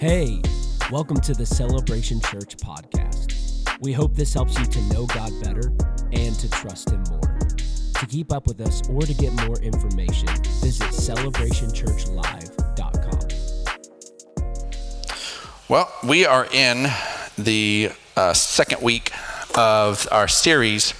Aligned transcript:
Hey, 0.00 0.40
welcome 0.90 1.20
to 1.20 1.34
the 1.34 1.44
Celebration 1.44 2.22
Church 2.22 2.56
podcast. 2.56 3.78
We 3.82 3.92
hope 3.92 4.14
this 4.14 4.32
helps 4.32 4.58
you 4.58 4.64
to 4.64 4.80
know 4.84 5.04
God 5.04 5.30
better 5.42 5.74
and 6.10 6.34
to 6.36 6.48
trust 6.48 6.88
Him 6.88 7.02
more. 7.10 7.38
To 7.98 8.06
keep 8.08 8.32
up 8.32 8.46
with 8.46 8.62
us 8.62 8.80
or 8.88 9.02
to 9.02 9.12
get 9.12 9.34
more 9.46 9.60
information, 9.60 10.28
visit 10.62 10.88
celebrationchurchlive.com. 10.88 13.28
Well, 15.68 15.92
we 16.02 16.24
are 16.24 16.46
in 16.50 16.86
the 17.36 17.90
uh, 18.16 18.32
second 18.32 18.80
week 18.80 19.12
of 19.54 20.08
our 20.10 20.28
series 20.28 20.94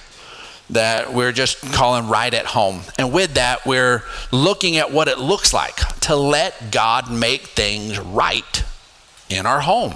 that 0.69 1.11
we're 1.11 1.31
just 1.31 1.59
calling 1.73 2.07
Right 2.07 2.35
at 2.35 2.45
Home. 2.45 2.81
And 2.99 3.11
with 3.11 3.33
that, 3.33 3.65
we're 3.65 4.03
looking 4.31 4.77
at 4.77 4.91
what 4.91 5.07
it 5.07 5.17
looks 5.17 5.55
like 5.55 5.77
to 6.01 6.15
let 6.15 6.71
God 6.71 7.11
make 7.11 7.47
things 7.47 7.97
right 7.97 8.60
in 9.31 9.45
our 9.45 9.61
home. 9.61 9.95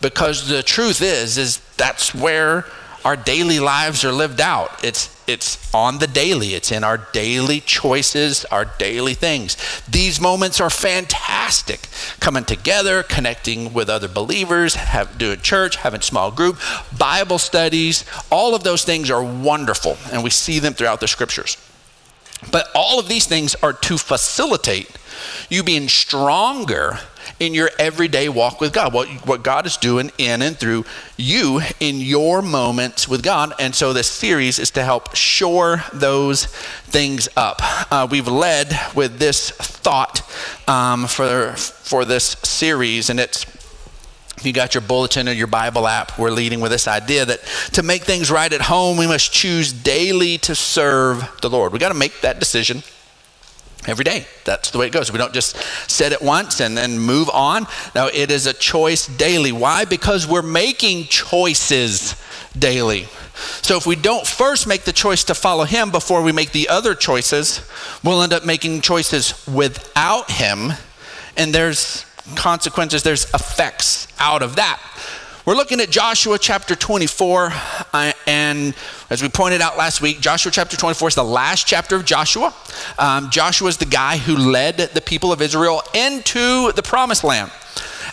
Because 0.00 0.48
the 0.48 0.62
truth 0.62 1.00
is, 1.00 1.38
is 1.38 1.58
that's 1.76 2.14
where 2.14 2.66
our 3.04 3.16
daily 3.16 3.60
lives 3.60 4.04
are 4.04 4.12
lived 4.12 4.40
out. 4.40 4.84
It's 4.84 5.14
it's 5.26 5.72
on 5.74 5.98
the 5.98 6.06
daily. 6.06 6.54
It's 6.54 6.70
in 6.70 6.84
our 6.84 6.98
daily 6.98 7.60
choices, 7.60 8.44
our 8.46 8.66
daily 8.66 9.14
things. 9.14 9.56
These 9.88 10.20
moments 10.20 10.60
are 10.60 10.70
fantastic. 10.70 11.88
Coming 12.20 12.44
together, 12.44 13.02
connecting 13.02 13.72
with 13.72 13.88
other 13.88 14.08
believers, 14.08 14.74
have, 14.74 15.16
doing 15.16 15.40
church, 15.40 15.76
having 15.76 16.02
small 16.02 16.30
group, 16.30 16.58
Bible 16.98 17.38
studies, 17.38 18.04
all 18.30 18.54
of 18.54 18.64
those 18.64 18.84
things 18.84 19.10
are 19.10 19.24
wonderful, 19.24 19.96
and 20.12 20.22
we 20.22 20.30
see 20.30 20.58
them 20.58 20.74
throughout 20.74 21.00
the 21.00 21.08
scriptures. 21.08 21.56
But 22.52 22.68
all 22.74 22.98
of 22.98 23.08
these 23.08 23.26
things 23.26 23.54
are 23.56 23.72
to 23.72 23.96
facilitate 23.96 24.90
you 25.48 25.62
being 25.62 25.88
stronger 25.88 26.98
in 27.40 27.54
your 27.54 27.70
everyday 27.78 28.28
walk 28.28 28.60
with 28.60 28.72
God, 28.72 28.92
what, 28.92 29.08
what 29.26 29.42
God 29.42 29.66
is 29.66 29.76
doing 29.76 30.10
in 30.18 30.42
and 30.42 30.56
through 30.56 30.84
you 31.16 31.60
in 31.80 32.00
your 32.00 32.42
moments 32.42 33.08
with 33.08 33.22
God. 33.22 33.52
And 33.58 33.74
so 33.74 33.92
this 33.92 34.10
series 34.10 34.58
is 34.58 34.70
to 34.72 34.82
help 34.82 35.14
shore 35.14 35.82
those 35.92 36.46
things 36.46 37.28
up. 37.36 37.60
Uh, 37.92 38.06
we've 38.10 38.28
led 38.28 38.78
with 38.94 39.18
this 39.18 39.50
thought 39.50 40.22
um, 40.68 41.06
for, 41.06 41.52
for 41.56 42.04
this 42.04 42.24
series, 42.42 43.10
and 43.10 43.20
it's 43.20 43.46
if 44.36 44.44
you 44.44 44.52
got 44.52 44.74
your 44.74 44.82
bulletin 44.82 45.28
or 45.28 45.32
your 45.32 45.46
Bible 45.46 45.86
app, 45.86 46.18
we're 46.18 46.30
leading 46.30 46.60
with 46.60 46.72
this 46.72 46.88
idea 46.88 47.24
that 47.24 47.40
to 47.72 47.82
make 47.82 48.02
things 48.02 48.30
right 48.30 48.52
at 48.52 48.60
home, 48.62 48.96
we 48.98 49.06
must 49.06 49.32
choose 49.32 49.72
daily 49.72 50.38
to 50.38 50.54
serve 50.54 51.26
the 51.40 51.48
Lord. 51.48 51.72
We 51.72 51.78
got 51.78 51.88
to 51.88 51.94
make 51.94 52.20
that 52.22 52.40
decision 52.40 52.82
every 53.86 54.04
day. 54.04 54.26
That's 54.44 54.70
the 54.70 54.78
way 54.78 54.86
it 54.86 54.92
goes. 54.92 55.12
We 55.12 55.18
don't 55.18 55.32
just 55.32 55.56
set 55.90 56.12
it 56.12 56.22
once 56.22 56.60
and 56.60 56.76
then 56.76 56.98
move 56.98 57.28
on. 57.30 57.66
No, 57.94 58.08
it 58.08 58.30
is 58.30 58.46
a 58.46 58.52
choice 58.52 59.06
daily. 59.06 59.52
Why? 59.52 59.84
Because 59.84 60.26
we're 60.26 60.42
making 60.42 61.04
choices 61.04 62.16
daily. 62.58 63.08
So 63.62 63.76
if 63.76 63.86
we 63.86 63.96
don't 63.96 64.26
first 64.26 64.66
make 64.66 64.82
the 64.82 64.92
choice 64.92 65.24
to 65.24 65.34
follow 65.34 65.64
him 65.64 65.90
before 65.90 66.22
we 66.22 66.32
make 66.32 66.52
the 66.52 66.68
other 66.68 66.94
choices, 66.94 67.68
we'll 68.02 68.22
end 68.22 68.32
up 68.32 68.44
making 68.44 68.80
choices 68.80 69.46
without 69.46 70.30
him. 70.30 70.72
And 71.36 71.52
there's 71.54 72.06
consequences, 72.36 73.02
there's 73.02 73.24
effects 73.34 74.06
out 74.18 74.42
of 74.42 74.56
that. 74.56 74.80
We're 75.46 75.56
looking 75.56 75.78
at 75.82 75.90
Joshua 75.90 76.38
chapter 76.38 76.74
24, 76.74 77.52
uh, 77.92 78.12
and 78.26 78.74
as 79.10 79.22
we 79.22 79.28
pointed 79.28 79.60
out 79.60 79.76
last 79.76 80.00
week, 80.00 80.20
Joshua 80.20 80.50
chapter 80.50 80.74
24 80.74 81.08
is 81.08 81.14
the 81.16 81.22
last 81.22 81.66
chapter 81.66 81.96
of 81.96 82.06
Joshua. 82.06 82.54
Um, 82.98 83.28
Joshua 83.28 83.68
is 83.68 83.76
the 83.76 83.84
guy 83.84 84.16
who 84.16 84.36
led 84.38 84.78
the 84.78 85.02
people 85.02 85.34
of 85.34 85.42
Israel 85.42 85.82
into 85.92 86.72
the 86.72 86.82
promised 86.82 87.24
land 87.24 87.50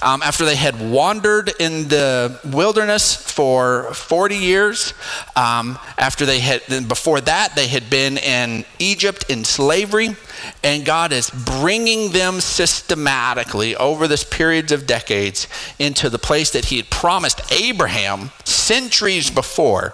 um, 0.02 0.22
after 0.22 0.46
they 0.46 0.56
had 0.56 0.80
wandered 0.92 1.52
in 1.60 1.88
the 1.88 2.40
wilderness 2.46 3.16
for 3.16 3.94
40 3.94 4.36
years. 4.36 4.94
Um, 5.36 5.78
after 5.98 6.26
they 6.26 6.40
had, 6.40 6.62
then 6.68 6.88
before 6.88 7.22
that, 7.22 7.56
they 7.56 7.68
had 7.68 7.90
been 7.90 8.18
in 8.18 8.66
Egypt 8.80 9.26
in 9.30 9.44
slavery. 9.44 10.16
And 10.64 10.86
God 10.86 11.12
is 11.12 11.30
bringing 11.30 12.12
them 12.12 12.42
systematically 12.42 13.76
over 13.76 14.08
this 14.08 14.24
periods 14.24 14.72
of 14.72 14.88
decades 14.88 15.48
into 15.78 16.10
the 16.10 16.20
place 16.20 16.52
that 16.52 16.66
He 16.66 16.78
had 16.78 16.90
promised 16.90 17.52
Abraham 17.52 18.32
centuries 18.44 19.30
before 19.30 19.94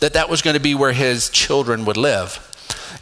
that 0.00 0.14
that 0.14 0.28
was 0.28 0.42
going 0.42 0.54
to 0.54 0.60
be 0.60 0.74
where 0.74 0.92
his 0.92 1.30
children 1.30 1.84
would 1.84 1.96
live. 1.96 2.46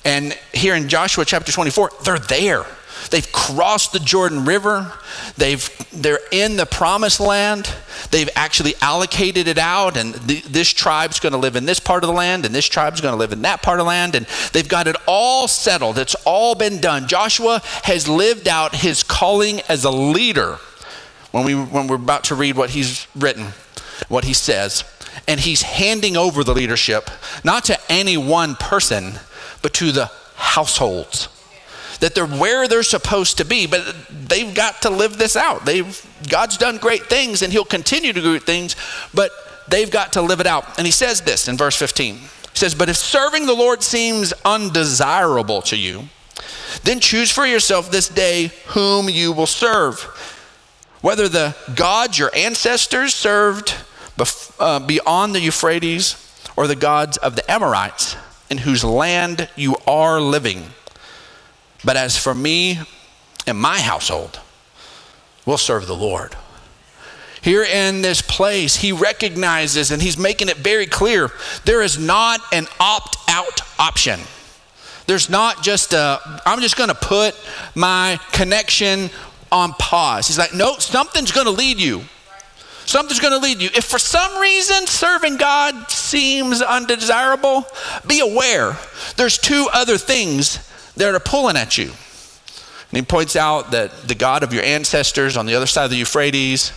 And 0.05 0.37
here 0.53 0.75
in 0.75 0.89
Joshua 0.89 1.25
chapter 1.25 1.51
24, 1.51 1.93
they're 2.05 2.19
there. 2.19 2.67
They've 3.11 3.31
crossed 3.33 3.93
the 3.93 4.01
Jordan 4.01 4.45
River. 4.45 4.93
They've, 5.37 5.69
they're 5.93 6.21
in 6.31 6.57
the 6.57 6.67
promised 6.67 7.21
land. 7.21 7.73
They've 8.11 8.29
actually 8.35 8.75
allocated 8.81 9.49
it 9.49 9.59
out, 9.59 9.97
and 9.97 10.15
th- 10.29 10.45
this 10.45 10.73
tribe's 10.73 11.21
going 11.21 11.33
to 11.33 11.39
live 11.39 11.57
in 11.57 11.65
this 11.65 11.81
part 11.81 12.05
of 12.05 12.09
the 12.09 12.15
land, 12.15 12.45
and 12.45 12.55
this 12.55 12.67
tribe's 12.67 13.01
going 13.01 13.13
to 13.13 13.19
live 13.19 13.33
in 13.33 13.43
that 13.43 13.63
part 13.63 13.81
of 13.81 13.85
the 13.85 13.89
land, 13.89 14.15
and 14.15 14.27
they've 14.53 14.69
got 14.69 14.87
it 14.87 14.97
all 15.07 15.49
settled. 15.49 15.99
It's 15.99 16.15
all 16.25 16.55
been 16.55 16.81
done. 16.81 17.09
Joshua 17.09 17.63
has 17.85 18.09
lived 18.09 18.49
out 18.49 18.75
his 18.75 19.03
calling 19.03 19.61
as 19.69 19.85
a 19.85 19.91
leader 19.91 20.59
when, 21.31 21.45
we, 21.45 21.55
when 21.55 21.87
we're 21.87 21.97
about 21.97 22.25
to 22.25 22.35
read 22.35 22.57
what 22.57 22.71
he's 22.71 23.07
written, 23.15 23.49
what 24.09 24.25
he 24.25 24.35
says. 24.35 24.85
And 25.27 25.41
he's 25.41 25.63
handing 25.63 26.17
over 26.17 26.45
the 26.45 26.55
leadership, 26.55 27.11
not 27.45 27.65
to 27.65 27.79
any 27.91 28.17
one 28.17 28.55
person, 28.55 29.15
but 29.63 29.75
to 29.75 29.93
the 29.93 30.11
households 30.37 31.29
that 32.01 32.15
they're 32.15 32.27
where 32.27 32.69
they're 32.69 32.83
supposed 32.83 33.39
to 33.39 33.45
be, 33.45 33.67
but 33.67 33.97
they've 34.11 34.55
got 34.55 34.83
to 34.83 34.91
live 34.91 35.19
this 35.19 35.37
out. 35.37 35.65
They've 35.65 36.05
God's 36.29 36.57
done 36.57 36.79
great 36.79 37.07
things 37.07 37.43
and 37.43 37.53
he'll 37.53 37.65
continue 37.65 38.13
to 38.13 38.21
do 38.21 38.33
great 38.33 38.45
things, 38.45 38.77
but 39.15 39.31
they've 39.69 39.91
got 39.91 40.13
to 40.15 40.23
live 40.23 40.41
it 40.41 40.47
out. 40.47 40.79
And 40.79 40.87
he 40.87 40.93
says 40.93 41.23
this 41.23 41.49
in 41.49 41.57
verse 41.57 41.77
15. 41.77 42.17
He 42.17 42.21
says, 42.55 42.75
"But 42.75 42.89
if 42.89 42.97
serving 42.97 43.47
the 43.47 43.55
Lord 43.55 43.83
seems 43.83 44.33
undesirable 44.45 45.63
to 45.63 45.77
you, 45.77 46.09
then 46.85 47.01
choose 47.01 47.31
for 47.31 47.47
yourself 47.47 47.91
this 47.91 48.09
day 48.09 48.53
whom 48.69 49.09
you 49.09 49.33
will 49.33 49.47
serve, 49.47 50.03
whether 51.01 51.29
the 51.29 51.55
gods 51.75 52.19
your 52.19 52.31
ancestors 52.35 53.15
served 53.15 53.75
uh, 54.59 54.79
beyond 54.81 55.35
the 55.35 55.41
Euphrates 55.41 56.17
or 56.57 56.67
the 56.67 56.77
gods 56.77 57.17
of 57.17 57.37
the 57.37 57.51
Amorites 57.51 58.17
in 58.51 58.59
whose 58.59 58.85
land 58.85 59.49
you 59.57 59.77
are 59.87 60.21
living." 60.21 60.73
But 61.85 61.97
as 61.97 62.17
for 62.17 62.35
me 62.35 62.81
and 63.47 63.59
my 63.59 63.81
household, 63.81 64.41
we'll 65.47 65.59
serve 65.59 65.87
the 65.87 65.97
Lord. 65.97 66.37
Here 67.41 67.63
in 67.63 68.03
this 68.03 68.21
place, 68.21 68.77
he 68.77 68.93
recognizes 68.93 69.91
and 69.91 70.03
he's 70.03 70.19
making 70.19 70.49
it 70.49 70.57
very 70.57 70.87
clear 70.87 71.31
there 71.65 71.83
is 71.83 71.99
not 71.99 72.41
an 72.53 72.67
opt 72.81 73.17
out 73.29 73.61
option. 73.79 74.21
There's 75.07 75.31
not 75.31 75.63
just 75.63 75.95
a, 75.95 76.21
I'm 76.45 76.61
just 76.61 76.77
going 76.77 76.91
to 76.91 76.95
put 76.95 77.35
my 77.75 78.21
connection 78.33 79.09
on 79.51 79.73
pause. 79.75 80.27
He's 80.27 80.39
like, 80.39 80.53
no, 80.53 80.75
something's 80.79 81.33
going 81.33 81.47
to 81.47 81.53
lead 81.53 81.81
you. 81.81 82.03
Something's 82.85 83.21
going 83.21 83.33
to 83.33 83.39
lead 83.39 83.63
you. 83.63 83.71
If 83.75 83.85
for 83.85 83.99
some 83.99 84.41
reason 84.41 84.87
serving 84.87 85.37
God 85.37 85.91
seems 85.91 86.61
undesirable, 86.61 87.65
be 88.07 88.21
aware 88.21 88.77
there's 89.17 89.39
two 89.39 89.69
other 89.73 89.97
things 89.97 90.68
that 90.99 91.15
are 91.15 91.21
pulling 91.21 91.57
at 91.57 91.79
you. 91.79 91.87
And 92.91 92.97
he 92.97 93.03
points 93.03 93.37
out 93.37 93.71
that 93.73 94.09
the 94.09 94.15
God 94.15 94.43
of 94.43 94.53
your 94.53 94.63
ancestors 94.63 95.37
on 95.37 95.47
the 95.47 95.55
other 95.55 95.67
side 95.67 95.85
of 95.85 95.91
the 95.91 95.97
Euphrates, 95.97 96.71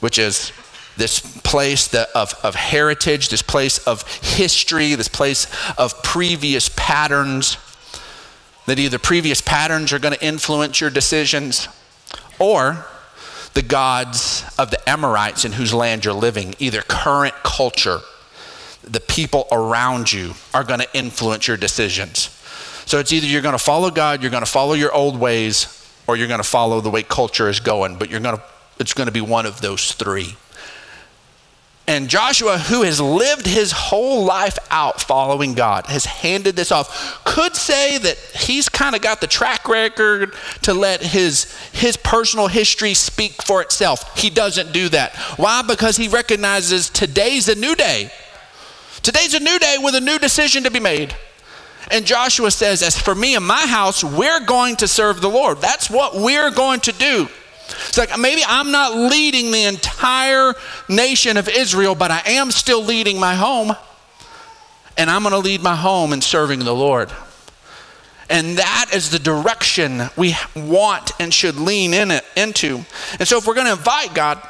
which 0.00 0.18
is 0.18 0.52
this 0.96 1.20
place 1.42 1.94
of, 1.94 2.34
of 2.42 2.54
heritage, 2.54 3.28
this 3.28 3.42
place 3.42 3.78
of 3.86 4.02
history, 4.22 4.94
this 4.94 5.08
place 5.08 5.46
of 5.76 6.02
previous 6.02 6.70
patterns, 6.74 7.56
that 8.66 8.78
either 8.78 8.98
previous 8.98 9.40
patterns 9.40 9.92
are 9.92 9.98
going 9.98 10.14
to 10.14 10.24
influence 10.24 10.80
your 10.80 10.90
decisions 10.90 11.68
or 12.38 12.84
the 13.54 13.62
gods 13.62 14.44
of 14.58 14.70
the 14.70 14.88
Amorites 14.88 15.44
in 15.44 15.52
whose 15.52 15.72
land 15.72 16.04
you're 16.04 16.14
living, 16.14 16.54
either 16.58 16.82
current 16.82 17.34
culture, 17.42 18.00
the 18.82 19.00
people 19.00 19.46
around 19.52 20.12
you 20.12 20.32
are 20.54 20.64
going 20.64 20.80
to 20.80 20.96
influence 20.96 21.46
your 21.46 21.56
decisions. 21.56 22.37
So 22.88 22.98
it's 22.98 23.12
either 23.12 23.26
you're 23.26 23.42
going 23.42 23.52
to 23.52 23.58
follow 23.58 23.90
God, 23.90 24.22
you're 24.22 24.30
going 24.30 24.42
to 24.42 24.50
follow 24.50 24.72
your 24.72 24.90
old 24.94 25.20
ways, 25.20 25.66
or 26.06 26.16
you're 26.16 26.26
going 26.26 26.40
to 26.40 26.48
follow 26.48 26.80
the 26.80 26.88
way 26.88 27.02
culture 27.02 27.50
is 27.50 27.60
going. 27.60 27.98
But 27.98 28.08
you're 28.08 28.18
going 28.18 28.38
to, 28.38 28.42
it's 28.78 28.94
going 28.94 29.08
to 29.08 29.12
be 29.12 29.20
one 29.20 29.44
of 29.44 29.60
those 29.60 29.92
three. 29.92 30.36
And 31.86 32.08
Joshua, 32.08 32.56
who 32.56 32.84
has 32.84 32.98
lived 32.98 33.46
his 33.46 33.72
whole 33.72 34.24
life 34.24 34.56
out 34.70 35.02
following 35.02 35.52
God, 35.52 35.84
has 35.84 36.06
handed 36.06 36.56
this 36.56 36.72
off, 36.72 37.22
could 37.24 37.56
say 37.56 37.98
that 37.98 38.16
he's 38.34 38.70
kind 38.70 38.96
of 38.96 39.02
got 39.02 39.20
the 39.20 39.26
track 39.26 39.68
record 39.68 40.32
to 40.62 40.72
let 40.72 41.02
his, 41.02 41.54
his 41.72 41.98
personal 41.98 42.46
history 42.46 42.94
speak 42.94 43.42
for 43.42 43.60
itself. 43.60 44.18
He 44.18 44.30
doesn't 44.30 44.72
do 44.72 44.88
that. 44.88 45.14
Why? 45.36 45.60
Because 45.60 45.98
he 45.98 46.08
recognizes 46.08 46.88
today's 46.88 47.50
a 47.50 47.54
new 47.54 47.74
day. 47.74 48.10
Today's 49.02 49.34
a 49.34 49.40
new 49.40 49.58
day 49.58 49.76
with 49.78 49.94
a 49.94 50.00
new 50.00 50.18
decision 50.18 50.62
to 50.62 50.70
be 50.70 50.80
made. 50.80 51.14
And 51.90 52.04
Joshua 52.04 52.50
says, 52.50 52.82
As 52.82 52.98
for 52.98 53.14
me 53.14 53.34
and 53.34 53.46
my 53.46 53.66
house, 53.66 54.04
we're 54.04 54.40
going 54.40 54.76
to 54.76 54.88
serve 54.88 55.20
the 55.20 55.30
Lord. 55.30 55.60
That's 55.60 55.88
what 55.90 56.14
we're 56.14 56.50
going 56.50 56.80
to 56.80 56.92
do. 56.92 57.28
It's 57.88 57.98
like 57.98 58.18
maybe 58.18 58.42
I'm 58.46 58.70
not 58.70 58.94
leading 58.94 59.50
the 59.50 59.64
entire 59.64 60.54
nation 60.88 61.36
of 61.36 61.48
Israel, 61.48 61.94
but 61.94 62.10
I 62.10 62.22
am 62.26 62.50
still 62.50 62.82
leading 62.82 63.18
my 63.20 63.34
home. 63.34 63.72
And 64.96 65.08
I'm 65.10 65.22
going 65.22 65.32
to 65.32 65.38
lead 65.38 65.62
my 65.62 65.76
home 65.76 66.12
in 66.12 66.20
serving 66.20 66.60
the 66.60 66.74
Lord. 66.74 67.10
And 68.30 68.58
that 68.58 68.90
is 68.92 69.10
the 69.10 69.18
direction 69.18 70.02
we 70.16 70.36
want 70.54 71.12
and 71.18 71.32
should 71.32 71.56
lean 71.56 71.94
in 71.94 72.10
it, 72.10 72.24
into. 72.36 72.84
And 73.18 73.26
so, 73.26 73.38
if 73.38 73.46
we're 73.46 73.54
going 73.54 73.66
to 73.66 73.72
invite 73.72 74.12
God 74.12 74.42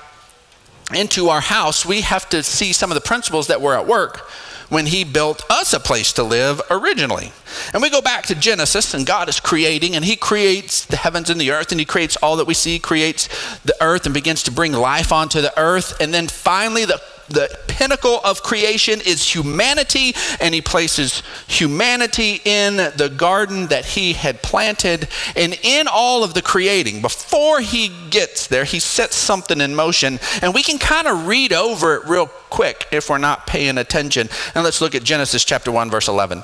into 0.92 1.28
our 1.28 1.40
house, 1.40 1.86
we 1.86 2.00
have 2.00 2.28
to 2.30 2.42
see 2.42 2.72
some 2.72 2.90
of 2.90 2.96
the 2.96 3.00
principles 3.00 3.48
that 3.48 3.60
were 3.60 3.76
at 3.76 3.86
work 3.86 4.28
when 4.68 4.86
he 4.86 5.04
built 5.04 5.42
us 5.50 5.72
a 5.72 5.80
place 5.80 6.12
to 6.14 6.22
live 6.22 6.60
originally. 6.70 7.32
And 7.72 7.82
we 7.82 7.90
go 7.90 8.02
back 8.02 8.26
to 8.26 8.34
Genesis, 8.34 8.94
and 8.94 9.06
God 9.06 9.28
is 9.28 9.40
creating, 9.40 9.96
and 9.96 10.04
he 10.04 10.16
creates 10.16 10.84
the 10.84 10.96
heavens 10.96 11.30
and 11.30 11.40
the 11.40 11.50
earth, 11.50 11.70
and 11.70 11.80
he 11.80 11.86
creates 11.86 12.16
all 12.16 12.36
that 12.36 12.46
we 12.46 12.54
see, 12.54 12.78
creates 12.78 13.28
the 13.62 13.74
earth, 13.80 14.04
and 14.04 14.14
begins 14.14 14.42
to 14.44 14.52
bring 14.52 14.72
life 14.72 15.12
onto 15.12 15.40
the 15.40 15.58
earth. 15.58 15.98
And 16.00 16.12
then 16.12 16.28
finally, 16.28 16.84
the 16.84 17.00
the 17.28 17.58
pinnacle 17.68 18.20
of 18.24 18.42
creation 18.42 19.00
is 19.04 19.34
humanity, 19.34 20.14
and 20.40 20.54
he 20.54 20.60
places 20.60 21.22
humanity 21.46 22.40
in 22.44 22.76
the 22.76 23.12
garden 23.14 23.66
that 23.68 23.84
he 23.84 24.14
had 24.14 24.42
planted. 24.42 25.08
And 25.36 25.58
in 25.62 25.86
all 25.88 26.24
of 26.24 26.34
the 26.34 26.42
creating, 26.42 27.02
before 27.02 27.60
he 27.60 27.90
gets 28.10 28.46
there, 28.46 28.64
he 28.64 28.80
sets 28.80 29.16
something 29.16 29.60
in 29.60 29.74
motion. 29.74 30.18
And 30.42 30.54
we 30.54 30.62
can 30.62 30.78
kind 30.78 31.06
of 31.06 31.26
read 31.26 31.52
over 31.52 31.96
it 31.96 32.06
real 32.06 32.26
quick 32.26 32.86
if 32.90 33.10
we're 33.10 33.18
not 33.18 33.46
paying 33.46 33.78
attention. 33.78 34.28
And 34.54 34.64
let's 34.64 34.80
look 34.80 34.94
at 34.94 35.04
Genesis 35.04 35.44
chapter 35.44 35.70
1, 35.70 35.90
verse 35.90 36.08
11. 36.08 36.42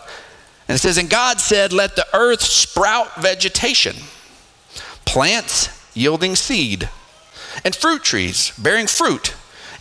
And 0.68 0.76
it 0.76 0.78
says, 0.78 0.98
And 0.98 1.10
God 1.10 1.40
said, 1.40 1.72
Let 1.72 1.96
the 1.96 2.06
earth 2.14 2.42
sprout 2.42 3.16
vegetation, 3.16 3.96
plants 5.04 5.68
yielding 5.94 6.36
seed, 6.36 6.88
and 7.64 7.74
fruit 7.74 8.02
trees 8.02 8.52
bearing 8.58 8.86
fruit 8.86 9.34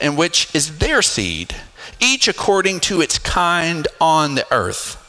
and 0.04 0.18
which 0.18 0.54
is 0.54 0.80
their 0.80 1.02
seed, 1.02 1.56
each 2.00 2.28
according 2.28 2.82
to 2.82 3.00
its 3.00 3.18
kind 3.18 3.88
on 4.02 4.36
the 4.36 4.46
earth. 4.54 5.00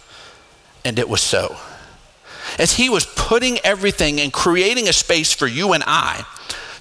And 0.85 0.99
it 1.01 1.09
was 1.09 1.21
so. 1.21 1.57
As 2.59 2.75
he 2.75 2.89
was 2.89 3.05
putting 3.05 3.59
everything 3.65 4.21
and 4.21 4.33
creating 4.33 4.89
a 4.89 4.93
space 4.93 5.33
for 5.33 5.49
you 5.49 5.73
and 5.73 5.83
I 5.85 6.25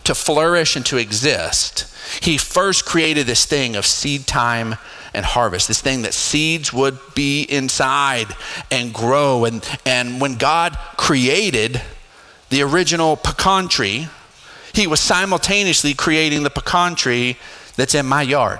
to 0.04 0.13
flourish 0.13 0.75
and 0.75 0.86
to 0.86 0.98
exist, 0.98 1.92
he 2.21 2.38
first 2.38 2.86
created 2.86 3.25
this 3.25 3.45
thing 3.45 3.75
of 3.75 3.86
seed 3.86 4.27
time 4.27 4.75
and 5.15 5.25
harvest, 5.25 5.68
this 5.68 5.81
thing 5.81 6.04
that 6.04 6.13
seeds 6.13 6.71
would 6.71 7.00
be 7.15 7.44
inside 7.44 8.27
and 8.69 8.94
grow. 8.94 9.45
And, 9.45 9.68
and 9.88 10.21
when 10.21 10.36
God 10.36 10.77
created 10.98 11.81
the 12.50 12.62
original 12.62 13.15
pecan 13.15 13.69
tree, 13.69 14.07
he 14.74 14.86
was 14.86 15.00
simultaneously 15.00 15.95
creating 15.95 16.44
the 16.44 16.50
pecan 16.51 16.94
tree 16.94 17.38
that's 17.75 17.96
in 17.96 18.06
my 18.06 18.22
yard. 18.22 18.60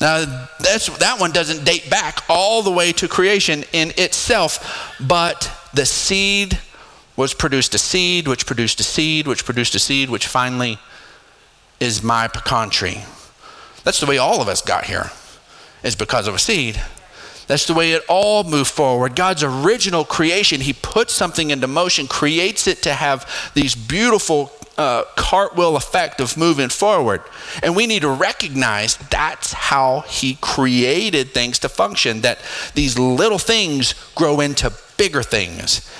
Now, 0.00 0.48
that's, 0.58 0.86
that 0.98 1.20
one 1.20 1.30
doesn't 1.30 1.64
date 1.64 1.88
back 1.88 2.24
all 2.28 2.62
the 2.62 2.70
way 2.70 2.92
to 2.92 3.08
creation 3.08 3.64
in 3.72 3.92
itself, 3.96 4.96
but 5.00 5.50
the 5.72 5.86
seed 5.86 6.58
was 7.16 7.32
produced 7.32 7.74
a 7.74 7.78
seed, 7.78 8.26
which 8.26 8.44
produced 8.44 8.80
a 8.80 8.82
seed, 8.82 9.26
which 9.26 9.44
produced 9.44 9.74
a 9.74 9.78
seed, 9.78 10.10
which 10.10 10.26
finally 10.26 10.78
is 11.78 12.02
my 12.02 12.26
pecan 12.26 12.70
tree. 12.70 13.02
That's 13.84 14.00
the 14.00 14.06
way 14.06 14.18
all 14.18 14.42
of 14.42 14.48
us 14.48 14.62
got 14.62 14.86
here, 14.86 15.10
is 15.82 15.94
because 15.94 16.26
of 16.26 16.34
a 16.34 16.38
seed. 16.38 16.80
That's 17.46 17.66
the 17.66 17.74
way 17.74 17.92
it 17.92 18.02
all 18.08 18.42
moved 18.42 18.70
forward. 18.70 19.14
God's 19.14 19.42
original 19.42 20.04
creation, 20.04 20.62
He 20.62 20.72
puts 20.72 21.12
something 21.12 21.50
into 21.50 21.68
motion, 21.68 22.08
creates 22.08 22.66
it 22.66 22.82
to 22.82 22.94
have 22.94 23.52
these 23.54 23.74
beautiful 23.74 24.50
uh, 24.76 25.04
cartwheel 25.16 25.76
effect 25.76 26.20
of 26.20 26.36
moving 26.36 26.68
forward. 26.68 27.22
And 27.62 27.76
we 27.76 27.86
need 27.86 28.02
to 28.02 28.10
recognize 28.10 28.96
that's 28.96 29.52
how 29.52 30.00
He 30.00 30.38
created 30.40 31.30
things 31.30 31.58
to 31.60 31.68
function, 31.68 32.22
that 32.22 32.38
these 32.74 32.98
little 32.98 33.38
things 33.38 33.94
grow 34.14 34.40
into 34.40 34.72
bigger 34.96 35.22
things. 35.22 35.90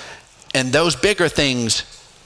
And 0.53 0.71
those 0.71 0.95
bigger 0.95 1.29
things 1.29 1.83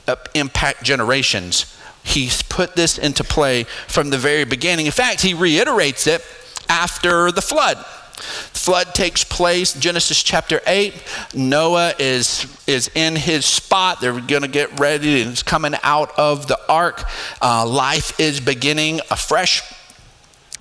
uh, 0.07 0.15
impact 0.33 0.83
generations. 0.83 1.75
He's 2.03 2.41
put 2.41 2.75
this 2.75 2.97
into 2.97 3.23
play 3.23 3.63
from 3.87 4.09
the 4.09 4.17
very 4.17 4.45
beginning. 4.45 4.85
In 4.85 4.91
fact, 4.91 5.21
He 5.21 5.33
reiterates 5.33 6.07
it 6.07 6.23
after 6.67 7.31
the 7.31 7.41
flood. 7.41 7.83
Flood 8.19 8.93
takes 8.93 9.23
place, 9.23 9.73
Genesis 9.73 10.21
chapter 10.21 10.61
8. 10.65 10.93
Noah 11.33 11.93
is, 11.99 12.45
is 12.67 12.89
in 12.95 13.15
his 13.15 13.45
spot. 13.45 14.01
They're 14.01 14.19
going 14.19 14.41
to 14.41 14.47
get 14.47 14.79
ready. 14.79 15.21
and 15.21 15.29
He's 15.31 15.43
coming 15.43 15.75
out 15.83 16.17
of 16.17 16.47
the 16.47 16.59
ark. 16.69 17.03
Uh, 17.41 17.67
life 17.67 18.19
is 18.19 18.39
beginning 18.39 18.99
afresh 19.09 19.61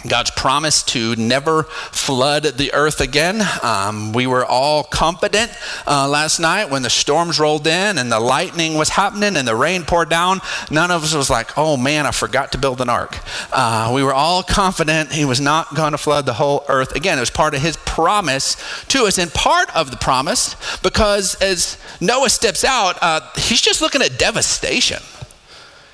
God's 0.07 0.31
promise 0.31 0.85
to 0.85 1.17
never 1.17 1.65
flood 1.65 2.45
the 2.45 2.73
earth 2.73 3.01
again. 3.01 3.43
Um, 3.65 4.13
we 4.13 4.29
were 4.29 4.47
all 4.47 4.85
confident 4.85 5.51
uh, 5.89 6.09
last 6.09 6.39
night 6.39 6.71
when 6.71 6.83
the 6.83 6.91
storms 6.91 7.41
rolled 7.41 7.67
in 7.67 7.99
and 7.99 8.13
the 8.13 8.21
lightning 8.21 8.75
was 8.75 8.91
happening 8.91 9.37
and 9.37 9.49
the 9.49 9.57
rain 9.57 9.83
poured 9.83 10.09
down. 10.09 10.41
None 10.71 10.93
of 10.93 11.03
us 11.03 11.17
was 11.17 11.31
like, 11.31 11.59
oh 11.59 11.77
man, 11.77 12.07
I 12.07 12.13
forgot 12.13 12.53
to 12.53 12.59
build 12.59 12.81
an 12.81 12.89
ark. 12.89 13.19
Uh, 13.53 13.91
we 13.93 14.05
were 14.05 14.15
all 14.15 14.45
confident 14.45 15.11
he 15.11 15.25
was 15.25 15.41
not 15.41 15.75
going 15.75 15.91
to 15.91 15.99
flood 15.99 16.27
the 16.27 16.35
whole 16.35 16.65
earth 16.69 16.95
again. 16.95 17.19
It 17.19 17.23
was 17.23 17.31
part 17.31 17.55
of 17.55 17.61
his 17.61 17.77
promise 17.79 18.55
to 18.91 19.07
us 19.07 19.19
and 19.19 19.35
part 19.35 19.75
of 19.75 19.91
the 19.91 19.97
promise 19.97 20.55
because 20.81 21.35
as 21.43 21.77
Noah 22.01 22.31
steps 22.31 22.63
out, 22.63 22.99
uh, 23.03 23.21
he's 23.35 23.61
just 23.61 23.81
looking 23.81 24.03
at 24.03 24.17
devastation. 24.17 25.03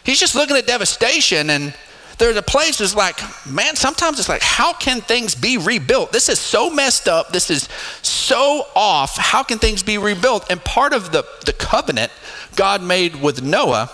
He's 0.04 0.20
just 0.20 0.34
looking 0.34 0.56
at 0.58 0.66
devastation 0.66 1.48
and 1.48 1.74
there's 2.18 2.36
a 2.36 2.42
place 2.42 2.78
that's 2.78 2.94
like, 2.94 3.18
man, 3.46 3.76
sometimes 3.76 4.18
it's 4.18 4.28
like, 4.28 4.42
how 4.42 4.72
can 4.72 5.00
things 5.00 5.34
be 5.34 5.58
rebuilt? 5.58 6.12
This 6.12 6.28
is 6.28 6.38
so 6.38 6.70
messed 6.70 7.08
up. 7.08 7.32
This 7.32 7.50
is 7.50 7.68
so 8.02 8.66
off. 8.74 9.16
How 9.16 9.42
can 9.42 9.58
things 9.58 9.82
be 9.82 9.98
rebuilt? 9.98 10.46
And 10.50 10.62
part 10.64 10.92
of 10.92 11.12
the, 11.12 11.24
the 11.44 11.52
covenant 11.52 12.12
God 12.56 12.82
made 12.82 13.16
with 13.16 13.42
Noah 13.42 13.90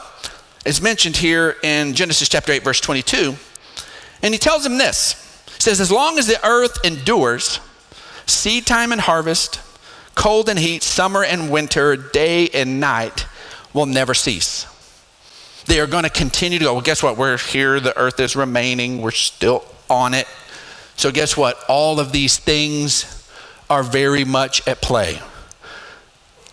is 0.65 0.83
mentioned 0.83 1.17
here 1.17 1.57
in 1.63 1.95
Genesis 1.95 2.29
chapter 2.29 2.53
8, 2.53 2.63
verse 2.63 2.81
22. 2.81 3.35
And 4.23 4.35
he 4.35 4.39
tells 4.39 4.67
him 4.67 4.79
this 4.79 5.45
He 5.47 5.61
says, 5.61 5.81
As 5.81 5.91
long 5.91 6.19
as 6.19 6.27
the 6.27 6.45
earth 6.47 6.85
endures, 6.85 7.61
seed 8.27 8.67
time 8.67 8.93
and 8.93 9.01
harvest, 9.01 9.61
cold 10.15 10.49
and 10.49 10.59
heat, 10.59 10.83
summer 10.83 11.25
and 11.25 11.51
winter, 11.51 11.97
day 11.97 12.49
and 12.49 12.81
night 12.81 13.27
will 13.73 13.87
never 13.87 14.13
cease. 14.13 14.67
They 15.71 15.79
are 15.79 15.87
going 15.87 16.03
to 16.03 16.11
continue 16.11 16.59
to 16.59 16.65
go. 16.65 16.73
Well, 16.73 16.83
guess 16.83 17.01
what? 17.01 17.17
We're 17.17 17.39
here. 17.39 17.79
The 17.79 17.97
earth 17.97 18.19
is 18.19 18.35
remaining. 18.35 19.03
We're 19.03 19.13
still 19.13 19.65
on 19.89 20.15
it. 20.15 20.27
So, 20.97 21.13
guess 21.13 21.37
what? 21.37 21.63
All 21.69 22.01
of 22.01 22.11
these 22.11 22.39
things 22.39 23.31
are 23.71 23.85
very 23.85 24.25
much 24.25 24.67
at 24.67 24.83
play. 24.83 25.21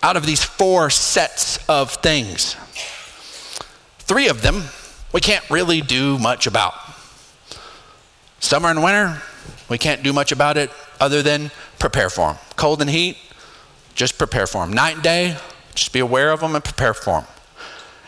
Out 0.03 0.17
of 0.17 0.27
these 0.27 0.43
four 0.43 0.91
sets 0.91 1.57
of 1.67 1.93
things, 1.93 2.55
three 3.97 4.27
of 4.27 4.43
them 4.43 4.65
we 5.11 5.19
can't 5.19 5.49
really 5.49 5.81
do 5.81 6.19
much 6.19 6.45
about. 6.45 6.75
Summer 8.39 8.69
and 8.69 8.83
winter, 8.83 9.19
we 9.67 9.79
can't 9.79 10.03
do 10.03 10.13
much 10.13 10.31
about 10.31 10.57
it 10.57 10.69
other 10.99 11.23
than 11.23 11.49
prepare 11.79 12.11
for 12.11 12.33
them. 12.33 12.37
Cold 12.55 12.81
and 12.81 12.89
heat, 12.91 13.17
just 13.95 14.19
prepare 14.19 14.45
for 14.45 14.63
them. 14.63 14.75
Night 14.75 14.93
and 14.93 15.03
day, 15.03 15.37
just 15.73 15.91
be 15.91 16.01
aware 16.01 16.29
of 16.29 16.41
them 16.41 16.53
and 16.53 16.63
prepare 16.63 16.93
for 16.93 17.21
them. 17.21 17.25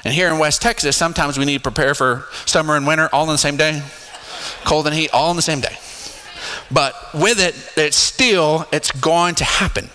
And 0.03 0.13
here 0.13 0.29
in 0.29 0.39
West 0.39 0.61
Texas, 0.61 0.95
sometimes 0.95 1.37
we 1.37 1.45
need 1.45 1.57
to 1.57 1.71
prepare 1.71 1.93
for 1.93 2.25
summer 2.45 2.75
and 2.75 2.87
winter 2.87 3.09
all 3.11 3.23
in 3.23 3.29
the 3.29 3.37
same 3.37 3.57
day, 3.57 3.83
cold 4.63 4.87
and 4.87 4.95
heat 4.95 5.09
all 5.11 5.29
in 5.29 5.35
the 5.35 5.41
same 5.41 5.59
day. 5.59 5.75
But 6.71 6.95
with 7.13 7.39
it, 7.39 7.55
it's 7.75 7.97
still, 7.97 8.65
it's 8.71 8.91
going 8.91 9.35
to 9.35 9.43
happen. 9.43 9.89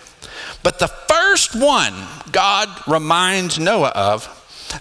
But 0.61 0.79
the 0.79 0.87
first 0.87 1.55
one 1.55 1.93
God 2.31 2.69
reminds 2.87 3.57
Noah 3.57 3.91
of, 3.95 4.27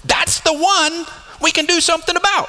that's 0.04 0.40
the 0.40 0.52
one 0.52 1.06
we 1.40 1.52
can 1.52 1.66
do 1.66 1.80
something 1.80 2.16
about. 2.16 2.48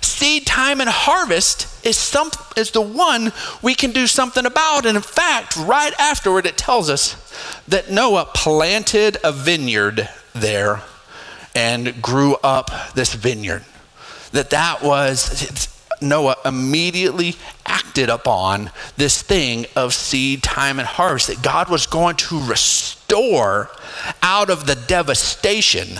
Seed 0.00 0.46
time 0.46 0.80
and 0.80 0.88
harvest 0.88 1.84
is, 1.84 1.98
some, 1.98 2.30
is 2.56 2.70
the 2.70 2.80
one 2.80 3.32
we 3.60 3.74
can 3.74 3.90
do 3.90 4.06
something 4.06 4.46
about. 4.46 4.86
And 4.86 4.96
in 4.96 5.02
fact, 5.02 5.56
right 5.56 5.92
afterward, 5.98 6.46
it 6.46 6.56
tells 6.56 6.88
us 6.88 7.14
that 7.68 7.90
Noah 7.90 8.30
planted 8.32 9.18
a 9.22 9.32
vineyard 9.32 10.08
there 10.32 10.82
and 11.56 12.00
grew 12.02 12.36
up 12.44 12.70
this 12.94 13.14
vineyard. 13.14 13.64
That 14.32 14.50
that 14.50 14.82
was 14.82 15.68
Noah 16.02 16.36
immediately 16.44 17.34
acted 17.64 18.10
upon 18.10 18.70
this 18.96 19.22
thing 19.22 19.66
of 19.74 19.94
seed 19.94 20.42
time 20.42 20.78
and 20.78 20.86
harvest 20.86 21.28
that 21.28 21.42
God 21.42 21.70
was 21.70 21.86
going 21.86 22.16
to 22.16 22.40
restore 22.46 23.70
out 24.22 24.50
of 24.50 24.66
the 24.66 24.74
devastation 24.74 25.98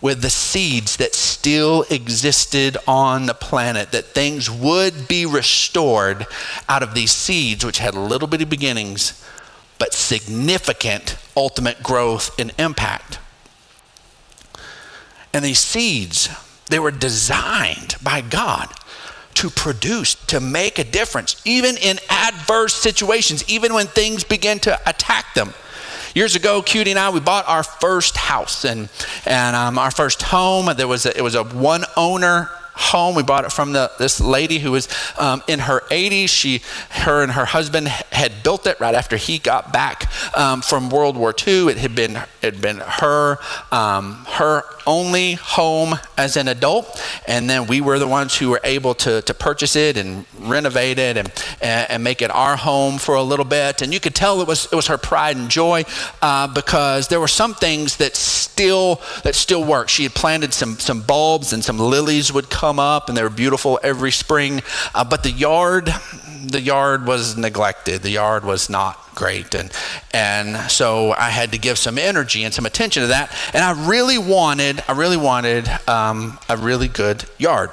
with 0.00 0.22
the 0.22 0.30
seeds 0.30 0.96
that 0.96 1.14
still 1.14 1.84
existed 1.90 2.78
on 2.88 3.26
the 3.26 3.34
planet, 3.34 3.92
that 3.92 4.06
things 4.06 4.50
would 4.50 5.06
be 5.06 5.26
restored 5.26 6.26
out 6.70 6.82
of 6.82 6.94
these 6.94 7.12
seeds, 7.12 7.66
which 7.66 7.78
had 7.78 7.94
little 7.94 8.26
bitty 8.26 8.46
beginnings, 8.46 9.22
but 9.78 9.92
significant 9.92 11.18
ultimate 11.36 11.82
growth 11.82 12.38
and 12.38 12.50
impact. 12.58 13.18
And 15.32 15.44
these 15.44 15.58
seeds 15.58 16.28
They 16.68 16.78
were 16.78 16.92
designed 16.92 17.96
by 18.02 18.20
God 18.20 18.68
to 19.34 19.50
produce, 19.50 20.14
to 20.26 20.38
make 20.38 20.78
a 20.78 20.84
difference, 20.84 21.40
even 21.44 21.76
in 21.76 21.98
adverse 22.08 22.74
situations, 22.74 23.42
even 23.48 23.74
when 23.74 23.86
things 23.86 24.22
begin 24.22 24.58
to 24.60 24.78
attack 24.88 25.34
them. 25.34 25.52
Years 26.14 26.34
ago, 26.34 26.60
Cutie 26.62 26.90
and 26.90 26.98
I, 26.98 27.10
we 27.10 27.20
bought 27.20 27.48
our 27.48 27.62
first 27.62 28.16
house 28.16 28.64
and, 28.64 28.88
and 29.24 29.54
um, 29.54 29.78
our 29.78 29.90
first 29.90 30.22
home. 30.22 30.68
There 30.76 30.88
was 30.88 31.06
a, 31.06 31.16
it 31.16 31.22
was 31.22 31.36
a 31.36 31.44
one 31.44 31.84
owner 31.96 32.50
home. 32.80 33.14
We 33.14 33.22
bought 33.22 33.44
it 33.44 33.52
from 33.52 33.72
the, 33.72 33.92
this 33.98 34.20
lady 34.20 34.58
who 34.58 34.72
was 34.72 34.88
um, 35.18 35.42
in 35.46 35.60
her 35.60 35.80
80s. 35.90 36.28
She, 36.28 36.62
her 36.90 37.22
and 37.22 37.32
her 37.32 37.44
husband 37.44 37.88
had 37.88 38.42
built 38.42 38.66
it 38.66 38.80
right 38.80 38.94
after 38.94 39.16
he 39.16 39.38
got 39.38 39.72
back 39.72 40.10
um, 40.36 40.62
from 40.62 40.90
World 40.90 41.16
War 41.16 41.34
II. 41.46 41.68
It 41.68 41.78
had 41.78 41.94
been, 41.94 42.16
it 42.16 42.54
had 42.54 42.60
been 42.60 42.78
her, 42.78 43.38
um, 43.70 44.24
her 44.30 44.64
only 44.90 45.34
home 45.34 45.94
as 46.18 46.36
an 46.36 46.48
adult. 46.48 47.00
And 47.28 47.48
then 47.48 47.68
we 47.68 47.80
were 47.80 48.00
the 48.00 48.08
ones 48.08 48.36
who 48.36 48.50
were 48.50 48.60
able 48.64 48.94
to, 48.96 49.22
to 49.22 49.32
purchase 49.32 49.76
it 49.76 49.96
and 49.96 50.26
renovate 50.40 50.98
it 50.98 51.16
and, 51.16 51.32
and, 51.62 52.02
make 52.02 52.22
it 52.22 52.30
our 52.32 52.56
home 52.56 52.98
for 52.98 53.14
a 53.14 53.22
little 53.22 53.44
bit. 53.44 53.82
And 53.82 53.94
you 53.94 54.00
could 54.00 54.16
tell 54.16 54.40
it 54.40 54.48
was, 54.48 54.64
it 54.66 54.74
was 54.74 54.88
her 54.88 54.98
pride 54.98 55.36
and 55.36 55.48
joy 55.48 55.84
uh, 56.22 56.48
because 56.48 57.06
there 57.06 57.20
were 57.20 57.28
some 57.28 57.54
things 57.54 57.98
that 57.98 58.16
still, 58.16 59.00
that 59.22 59.36
still 59.36 59.62
work. 59.62 59.88
She 59.88 60.02
had 60.02 60.14
planted 60.14 60.52
some, 60.52 60.78
some 60.80 61.02
bulbs 61.02 61.52
and 61.52 61.64
some 61.64 61.78
lilies 61.78 62.32
would 62.32 62.50
come 62.50 62.80
up 62.80 63.08
and 63.08 63.16
they 63.16 63.22
were 63.22 63.30
beautiful 63.30 63.78
every 63.84 64.10
spring. 64.10 64.60
Uh, 64.92 65.04
but 65.04 65.22
the 65.22 65.30
yard, 65.30 65.94
the 66.42 66.60
yard 66.60 67.06
was 67.06 67.36
neglected. 67.36 68.02
The 68.02 68.10
yard 68.10 68.44
was 68.44 68.70
not 68.70 69.14
great. 69.14 69.54
And, 69.54 69.70
and 70.12 70.70
so 70.70 71.12
I 71.12 71.30
had 71.30 71.52
to 71.52 71.58
give 71.58 71.78
some 71.78 71.98
energy 71.98 72.44
and 72.44 72.54
some 72.54 72.66
attention 72.66 73.02
to 73.02 73.06
that. 73.08 73.34
And 73.52 73.62
I 73.62 73.88
really 73.88 74.18
wanted, 74.18 74.82
I 74.88 74.92
really 74.92 75.16
wanted 75.16 75.68
um, 75.88 76.38
a 76.48 76.56
really 76.56 76.88
good 76.88 77.24
yard. 77.38 77.70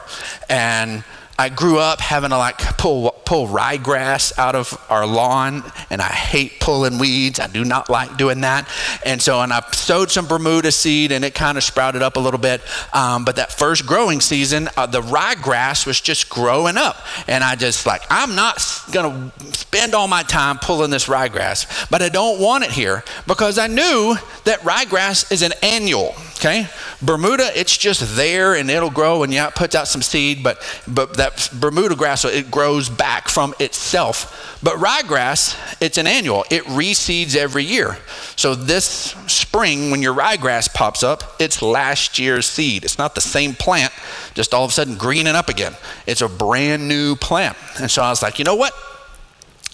And 0.49 1.03
I 1.39 1.49
grew 1.49 1.77
up 1.77 1.99
having 2.01 2.31
to 2.31 2.37
like 2.37 2.57
pull 2.77 3.11
pull 3.25 3.47
ryegrass 3.47 4.37
out 4.39 4.55
of 4.55 4.75
our 4.89 5.05
lawn, 5.05 5.63
and 5.89 6.01
I 6.01 6.07
hate 6.07 6.59
pulling 6.59 6.97
weeds. 6.97 7.39
I 7.39 7.47
do 7.47 7.63
not 7.63 7.89
like 7.89 8.17
doing 8.17 8.41
that. 8.41 8.67
And 9.05 9.21
so, 9.21 9.41
and 9.41 9.53
I 9.53 9.61
sowed 9.71 10.09
some 10.09 10.27
Bermuda 10.27 10.71
seed, 10.71 11.11
and 11.11 11.23
it 11.23 11.35
kind 11.35 11.57
of 11.57 11.63
sprouted 11.63 12.01
up 12.01 12.15
a 12.15 12.19
little 12.19 12.39
bit. 12.39 12.61
Um, 12.93 13.23
but 13.23 13.35
that 13.35 13.51
first 13.51 13.85
growing 13.85 14.19
season, 14.19 14.69
uh, 14.77 14.87
the 14.87 15.01
ryegrass 15.01 15.85
was 15.85 16.01
just 16.01 16.29
growing 16.29 16.77
up, 16.77 16.97
and 17.27 17.43
I 17.43 17.55
just 17.55 17.85
like 17.85 18.01
I'm 18.09 18.35
not 18.35 18.63
gonna 18.91 19.31
spend 19.53 19.93
all 19.93 20.07
my 20.07 20.23
time 20.23 20.57
pulling 20.57 20.89
this 20.89 21.07
ryegrass, 21.07 21.89
but 21.91 22.01
I 22.01 22.09
don't 22.09 22.39
want 22.39 22.63
it 22.63 22.71
here 22.71 23.03
because 23.27 23.59
I 23.59 23.67
knew 23.67 24.15
that 24.45 24.61
ryegrass 24.61 25.31
is 25.31 25.43
an 25.43 25.53
annual. 25.61 26.15
Okay, 26.39 26.67
Bermuda, 27.01 27.49
it's 27.55 27.75
just 27.75 28.15
there 28.15 28.53
and 28.53 28.69
it'll 28.69 28.91
grow, 28.91 29.23
and 29.23 29.33
yeah, 29.33 29.47
it 29.47 29.55
puts 29.55 29.73
out 29.73 29.87
some 29.87 30.03
seed, 30.03 30.43
but 30.43 30.61
but 30.87 31.17
that 31.17 31.49
Bermuda 31.59 31.95
grass, 31.95 32.25
it 32.25 32.51
grows 32.51 32.89
back 32.89 33.27
from 33.27 33.55
itself. 33.59 34.59
But 34.61 34.75
ryegrass, 34.75 35.57
it's 35.81 35.97
an 35.97 36.05
annual. 36.05 36.45
It 36.51 36.63
reseeds 36.65 37.35
every 37.35 37.63
year. 37.63 37.97
So 38.35 38.53
this 38.53 39.15
spring, 39.25 39.89
when 39.89 40.03
your 40.03 40.13
ryegrass 40.13 40.71
pops 40.71 41.01
up, 41.01 41.23
it's 41.39 41.63
last 41.63 42.19
year's 42.19 42.45
seed. 42.45 42.85
It's 42.85 42.99
not 42.99 43.15
the 43.15 43.21
same 43.21 43.55
plant, 43.55 43.91
just 44.35 44.53
all 44.53 44.63
of 44.63 44.69
a 44.69 44.73
sudden 44.73 44.95
greening 44.95 45.35
up 45.35 45.49
again. 45.49 45.75
It's 46.05 46.21
a 46.21 46.29
brand 46.29 46.87
new 46.87 47.15
plant. 47.15 47.57
And 47.79 47.89
so 47.89 48.03
I 48.03 48.09
was 48.09 48.21
like, 48.21 48.37
you 48.37 48.45
know 48.45 48.55
what? 48.55 48.73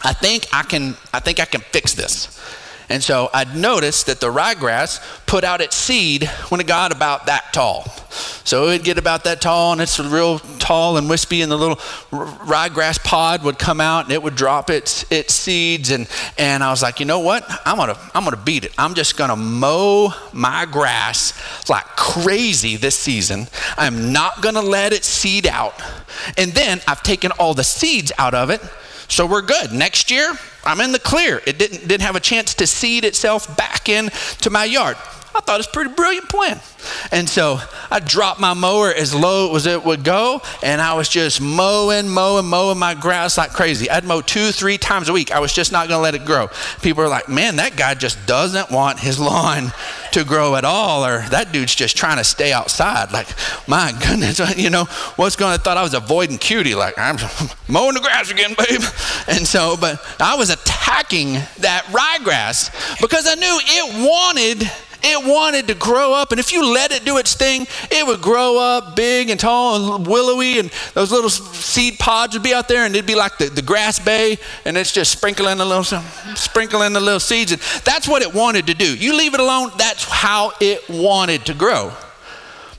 I 0.02 0.14
think 0.14 0.48
I 0.54 0.64
can. 0.64 0.96
I 1.14 1.20
think 1.20 1.42
I 1.42 1.46
can 1.46 1.60
fix 1.60 1.94
this. 1.94 2.40
And 2.94 3.04
so 3.04 3.32
I'd 3.34 3.56
noticed 3.56 4.06
that 4.06 4.20
the 4.20 4.28
ryegrass 4.28 5.02
put 5.26 5.44
out 5.44 5.62
its 5.62 5.76
seed 5.76 6.26
when 6.50 6.62
it 6.62 6.68
got 6.68 6.96
about 6.96 7.26
that 7.26 7.52
tall. 7.52 7.86
So 8.44 8.66
it 8.66 8.68
would 8.68 8.84
get 8.84 9.00
about 9.00 9.24
that 9.24 9.42
tall, 9.42 9.72
and 9.72 9.82
it's 9.82 10.00
real 10.00 10.38
tall 10.38 10.98
and 10.98 11.10
wispy, 11.10 11.42
and 11.42 11.52
the 11.52 11.58
little 11.58 11.78
ryegrass 12.12 13.04
pod 13.04 13.44
would 13.44 13.58
come 13.58 13.82
out, 13.82 14.06
and 14.06 14.14
it 14.14 14.22
would 14.22 14.36
drop 14.36 14.70
its 14.70 15.12
its 15.12 15.34
seeds. 15.34 15.90
And 15.90 16.08
and 16.38 16.64
I 16.64 16.70
was 16.70 16.84
like, 16.84 17.00
you 17.00 17.08
know 17.08 17.18
what? 17.18 17.44
I'm 17.66 17.78
gonna 17.78 17.98
I'm 18.14 18.24
gonna 18.26 18.38
beat 18.38 18.64
it. 18.64 18.74
I'm 18.78 18.94
just 18.94 19.18
gonna 19.18 19.38
mow 19.38 20.14
my 20.32 20.68
grass 20.72 21.34
like 21.68 21.86
crazy 21.96 22.76
this 22.76 22.96
season. 22.96 23.48
I'm 23.76 24.14
not 24.14 24.44
gonna 24.44 24.62
let 24.62 24.94
it 24.94 25.04
seed 25.04 25.48
out. 25.48 25.74
And 26.38 26.52
then 26.52 26.80
I've 26.88 27.02
taken 27.02 27.32
all 27.40 27.56
the 27.56 27.64
seeds 27.64 28.12
out 28.20 28.36
of 28.36 28.52
it 28.52 28.62
so 29.08 29.26
we're 29.26 29.42
good. 29.42 29.72
Next 29.72 30.12
year, 30.12 30.38
I'm 30.66 30.80
in 30.82 30.92
the 30.92 31.00
clear. 31.00 31.42
It 31.46 31.58
didn't, 31.58 31.88
didn't 31.88 32.04
have 32.04 32.16
a 32.16 32.22
chance 32.22 32.54
to 32.56 32.68
seed 32.68 33.06
itself 33.06 33.58
back 33.58 33.90
into 33.90 34.50
my 34.50 34.66
yard. 34.66 34.98
I 35.36 35.40
thought 35.40 35.56
it 35.56 35.58
was 35.58 35.68
a 35.68 35.72
pretty 35.72 35.94
brilliant 35.94 36.30
plan. 36.30 36.60
And 37.12 37.28
so 37.28 37.60
I 37.90 38.00
dropped 38.00 38.40
my 38.40 38.54
mower 38.54 38.94
as 38.94 39.16
low 39.16 39.56
as 39.56 39.66
it 39.66 39.84
would 39.84 40.04
go, 40.04 40.42
and 40.62 40.82
I 40.82 40.94
was 40.94 41.10
just 41.10 41.42
mowing, 41.42 42.08
mowing, 42.08 42.46
mowing 42.46 42.78
my 42.78 42.94
grass 42.94 43.38
like 43.38 43.52
crazy. 43.52 43.90
I'd 43.90 44.04
mow 44.04 44.22
two, 44.22 44.52
three 44.52 44.78
times 44.78 45.10
a 45.10 45.14
week. 45.14 45.32
I 45.32 45.40
was 45.40 45.54
just 45.54 45.72
not 45.72 45.88
going 45.88 45.98
to 45.98 46.04
let 46.04 46.14
it 46.14 46.26
grow. 46.26 46.50
People 46.82 47.04
are 47.04 47.10
like, 47.10 47.30
man, 47.30 47.56
that 47.56 47.76
guy 47.76 47.94
just 47.96 48.26
doesn't 48.28 48.70
want 48.70 49.00
his 49.00 49.20
lawn 49.24 49.72
to 50.12 50.24
grow 50.24 50.56
at 50.56 50.66
all, 50.66 51.06
or 51.06 51.22
that 51.30 51.52
dude's 51.52 51.74
just 51.74 51.98
trying 51.98 52.18
to 52.18 52.24
stay 52.24 52.54
outside. 52.54 53.12
Like, 53.12 53.28
my 53.68 53.92
goodness, 54.06 54.40
you 54.58 54.70
know, 54.70 54.86
what's 55.16 55.36
going 55.36 55.58
to 55.58 55.64
thought 55.64 55.78
I 55.78 55.84
was 55.84 55.94
avoiding 55.94 56.38
cutie, 56.38 56.76
like, 56.76 56.98
I'm 56.98 57.18
mowing 57.68 57.96
the 57.96 58.02
grass 58.02 58.30
again, 58.30 58.56
babe. 58.58 58.82
And 59.28 59.48
so, 59.48 59.78
but 59.78 60.04
I 60.20 60.36
was 60.36 60.50
attacking 60.50 61.34
that 61.60 61.86
ryegrass 61.86 63.00
because 63.02 63.26
I 63.28 63.36
knew 63.36 63.60
it 63.62 64.08
wanted 64.08 64.72
it 65.04 65.26
wanted 65.26 65.68
to 65.68 65.76
grow 65.76 66.14
up, 66.14 66.32
and 66.32 66.40
if 66.40 66.52
you 66.52 66.74
let 66.74 66.92
it 66.92 67.04
do 67.04 67.18
its 67.18 67.36
thing, 67.36 67.68
it 67.92 68.08
would 68.08 68.22
grow 68.22 68.58
up 68.58 68.96
big 68.96 69.30
and 69.30 69.40
tall 69.40 69.96
and 69.96 70.08
willowy, 70.08 70.60
and 70.60 70.72
those 70.94 71.12
little 71.12 71.30
seed 71.30 72.00
pods 72.00 72.34
would 72.34 72.44
be 72.44 72.54
out 72.54 72.68
there, 72.68 72.86
and 72.86 72.96
it'd 72.96 73.06
be 73.06 73.16
like 73.16 73.38
the, 73.38 73.50
the 73.50 73.62
grass 73.62 74.00
bay, 74.00 74.38
and 74.66 74.78
it's 74.78 74.92
just 74.92 75.12
sprinkling 75.12 75.58
the 75.58 75.66
little 75.66 75.84
sprinkling 76.36 76.94
the 76.94 77.02
little 77.02 77.20
seeds. 77.20 77.52
And 77.52 77.62
that's 77.84 78.08
what 78.08 78.22
it 78.22 78.34
wanted 78.34 78.68
to 78.68 78.74
do. 78.74 78.96
You 78.96 79.16
leave 79.18 79.34
it 79.34 79.40
alone, 79.40 79.72
that's 79.78 80.06
how 80.06 80.54
it 80.62 80.88
wanted 80.90 81.46
to 81.48 81.54
grow. 81.54 81.92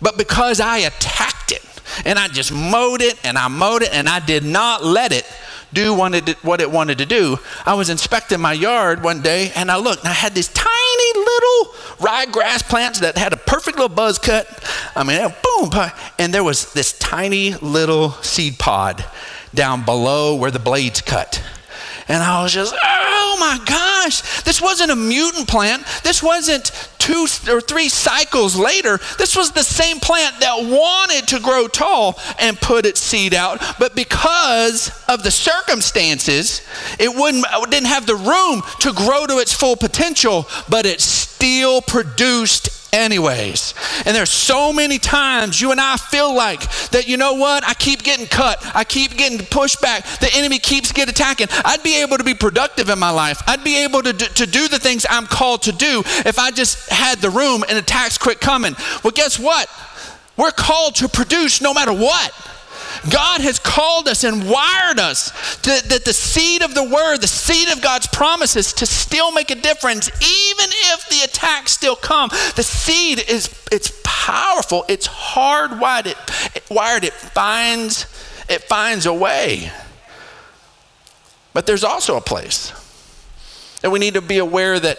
But 0.01 0.19
because 0.19 0.61
I 0.61 0.79
attacked 0.79 1.53
it, 1.53 1.63
and 2.05 2.19
I 2.19 2.29
just 2.29 2.53
mowed 2.53 3.03
it, 3.03 3.19
and 3.25 3.37
I 3.37 3.49
mowed 3.49 3.83
it, 3.83 3.93
and 3.93 4.09
I 4.09 4.21
did 4.21 4.45
not 4.45 4.83
let 4.83 5.13
it 5.13 5.27
do 5.75 5.93
what 5.95 6.61
it 6.61 6.71
wanted 6.71 6.99
to 6.99 7.07
do. 7.07 7.39
I 7.67 7.75
was 7.75 7.91
inspecting 7.91 8.41
my 8.41 8.53
yard 8.53 9.03
one 9.03 9.21
day 9.21 9.53
and 9.57 9.71
I 9.71 9.77
looked 9.77 10.05
and 10.05 10.09
I 10.09 10.13
had 10.13 10.35
these 10.35 10.49
tiny 10.49 10.71
little 11.15 11.75
ryegrass 11.99 12.63
plants 12.63 13.01
that 13.01 13.17
had 13.17 13.33
a 13.33 13.37
perfect 13.37 13.79
little 13.79 13.95
buzz 13.95 14.19
cut. 14.19 14.47
I 14.95 15.05
mean, 15.05 15.33
boom, 15.43 15.71
and 16.19 16.33
there 16.35 16.45
was 16.45 16.73
this 16.73 16.99
tiny 16.99 17.55
little 17.55 18.11
seed 18.23 18.59
pod 18.59 19.05
down 19.55 19.85
below 19.85 20.35
where 20.35 20.51
the 20.51 20.59
blades 20.59 21.01
cut. 21.01 21.43
And 22.09 22.23
I 22.23 22.43
was 22.43 22.53
just, 22.53 22.75
oh 22.75 23.37
my 23.41 23.59
gosh, 23.65 24.43
this 24.43 24.61
wasn't 24.61 24.91
a 24.91 24.97
mutant 24.97 25.49
plant. 25.49 25.85
This 26.03 26.23
wasn't 26.23 26.71
two 26.99 27.27
or 27.51 27.61
three 27.61 27.89
cycles 27.89 28.57
later. 28.57 28.99
This 29.19 29.37
was 29.37 29.53
the 29.53 29.63
same 29.63 30.01
plant 30.01 30.41
that 30.41 30.65
wanted 30.65 31.29
to 31.29 31.41
grow 31.41 31.69
tall 31.69 32.19
and 32.39 32.61
put 32.61 32.87
its 32.87 33.01
seed 33.01 33.35
out. 33.35 33.63
But 33.79 33.95
because 33.95 34.91
of 35.09 35.23
the 35.23 35.31
circumstances, 35.31 36.63
it, 36.99 37.15
wouldn't, 37.15 37.45
it 37.49 37.71
didn't 37.71 37.89
have 37.89 38.07
the 38.07 38.17
room 38.17 38.63
to 38.81 38.93
grow 38.93 39.27
to 39.27 39.39
its 39.39 39.53
full 39.53 39.77
potential, 39.77 40.47
but 40.69 40.87
it 40.87 41.01
still 41.01 41.83
produced 41.83 42.84
anyways. 42.95 43.75
And 44.07 44.15
there's 44.15 44.31
so 44.31 44.73
many 44.73 44.99
times 44.99 45.61
you 45.61 45.73
and 45.73 45.81
I 45.81 45.97
feel 45.97 46.35
like 46.35 46.61
that, 46.91 47.09
you 47.09 47.17
know 47.17 47.35
what? 47.35 47.65
I 47.65 47.75
keep 47.75 48.03
getting 48.03 48.27
cut. 48.27 48.65
I 48.75 48.85
keep 48.85 49.17
getting 49.17 49.45
pushed 49.47 49.81
back. 49.81 50.05
The 50.21 50.31
enemy 50.35 50.59
keeps 50.59 50.93
get 50.93 51.09
attacking. 51.09 51.49
I'd 51.65 51.83
be 51.83 52.01
able 52.03 52.19
to 52.19 52.25
be 52.25 52.35
productive 52.35 52.89
in 52.89 52.99
my 52.99 53.11
life. 53.11 53.43
I'd 53.47 53.65
be 53.65 53.85
able 53.85 54.03
to 54.03 54.13
do, 54.13 54.27
to 54.27 54.47
do 54.47 54.69
the 54.69 54.79
things 54.79 55.05
I'm 55.09 55.27
called 55.27 55.63
to 55.63 55.73
do 55.73 56.03
if 56.25 56.39
I 56.39 56.51
just 56.51 56.89
had 56.89 57.19
the 57.19 57.31
room 57.31 57.65
and 57.69 57.77
attacks 57.79 58.17
quit 58.17 58.41
coming. 58.41 58.75
Well, 59.03 59.13
guess 59.13 59.39
what? 59.39 59.69
We're 60.37 60.51
called 60.51 60.97
to 60.97 61.09
produce 61.09 61.61
no 61.61 61.75
matter 61.75 61.93
what. 61.93 62.33
God 63.11 63.41
has 63.43 63.59
called 63.59 64.09
us 64.09 64.25
and 64.25 64.49
wired 64.49 64.99
us 64.99 65.31
that 65.63 66.05
the 66.05 66.13
seed 66.13 66.63
of 66.63 66.75
the 66.75 66.85
word, 66.85 67.19
the 67.19 67.27
seed 67.27 67.69
of 67.71 67.83
God's 67.83 68.07
promises, 68.07 68.73
to 68.75 68.87
still 68.87 69.33
make 69.33 69.51
a 69.51 69.55
difference, 69.55 70.09
even 70.09 70.67
if 70.93 71.09
the 71.09 71.21
attacks 71.25 71.73
still 71.73 71.97
come. 71.97 72.31
The 72.57 72.63
seed 72.63 73.23
is 73.29 73.51
it's 73.71 73.93
powerful. 74.05 74.85
It's 74.89 75.07
hardwired. 75.07 76.07
It, 76.07 76.17
it 76.57 76.65
wired. 76.71 77.05
It 77.05 77.13
finds 77.13 78.07
it 78.49 78.65
finds 78.65 79.07
a 79.07 79.13
way. 79.13 79.71
But 81.53 81.67
there's 81.67 81.85
also 81.85 82.17
a 82.17 82.21
place 82.21 82.73
that 83.81 83.91
we 83.91 83.99
need 83.99 84.15
to 84.15 84.23
be 84.23 84.39
aware 84.39 84.81
that 84.81 84.99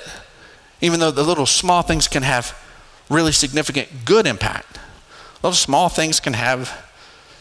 even 0.80 1.00
though 1.00 1.12
the 1.12 1.24
little 1.24 1.46
small 1.46 1.82
things 1.82 2.08
can 2.08 2.24
have 2.24 2.58
really 3.10 3.32
significant 3.32 3.90
good 4.06 4.28
impact, 4.28 4.80
those 5.42 5.60
small 5.60 5.90
things 5.90 6.20
can 6.20 6.34
have 6.34 6.85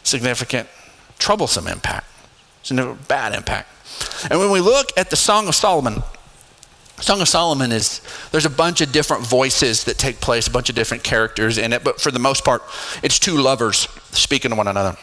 significant, 0.05 0.69
troublesome 1.19 1.67
impact, 1.67 2.07
significant 2.63 3.09
bad 3.09 3.35
impact. 3.35 3.69
And 4.31 4.39
when 4.39 4.51
we 4.51 4.61
look 4.61 4.91
at 4.97 5.11
the 5.11 5.17
Song 5.17 5.49
of 5.49 5.55
Solomon, 5.55 6.03
Song 7.01 7.21
of 7.21 7.29
Solomon 7.29 7.73
is 7.73 8.01
there's 8.31 8.47
a 8.47 8.51
bunch 8.51 8.81
of 8.81 8.93
different 8.93 9.27
voices 9.27 9.85
that 9.85 9.99
take 9.99 10.21
place, 10.21 10.47
a 10.47 10.51
bunch 10.51 10.69
of 10.69 10.77
different 10.77 11.03
characters 11.03 11.59
in 11.59 11.73
it, 11.73 11.83
but 11.83 12.01
for 12.01 12.11
the 12.11 12.21
most 12.21 12.45
part, 12.45 12.63
it's 13.03 13.19
two 13.19 13.37
lovers 13.37 13.89
speaking 14.13 14.51
to 14.53 14.57
one 14.57 14.69
another. 14.69 14.97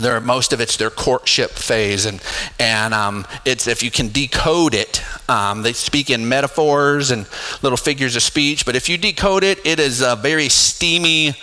There, 0.00 0.20
most 0.20 0.52
of 0.52 0.60
it's 0.60 0.76
their 0.76 0.90
courtship 0.90 1.52
phase, 1.52 2.04
and 2.04 2.20
and 2.58 2.92
um, 2.92 3.26
it's 3.44 3.68
if 3.68 3.82
you 3.82 3.92
can 3.92 4.08
decode 4.08 4.74
it, 4.74 5.02
um, 5.28 5.62
they 5.62 5.72
speak 5.72 6.10
in 6.10 6.28
metaphors 6.28 7.12
and 7.12 7.28
little 7.62 7.76
figures 7.76 8.16
of 8.16 8.22
speech. 8.22 8.66
But 8.66 8.74
if 8.74 8.88
you 8.88 8.98
decode 8.98 9.44
it, 9.44 9.64
it 9.64 9.78
is 9.78 10.00
a 10.00 10.16
very 10.16 10.48
steamy 10.48 11.36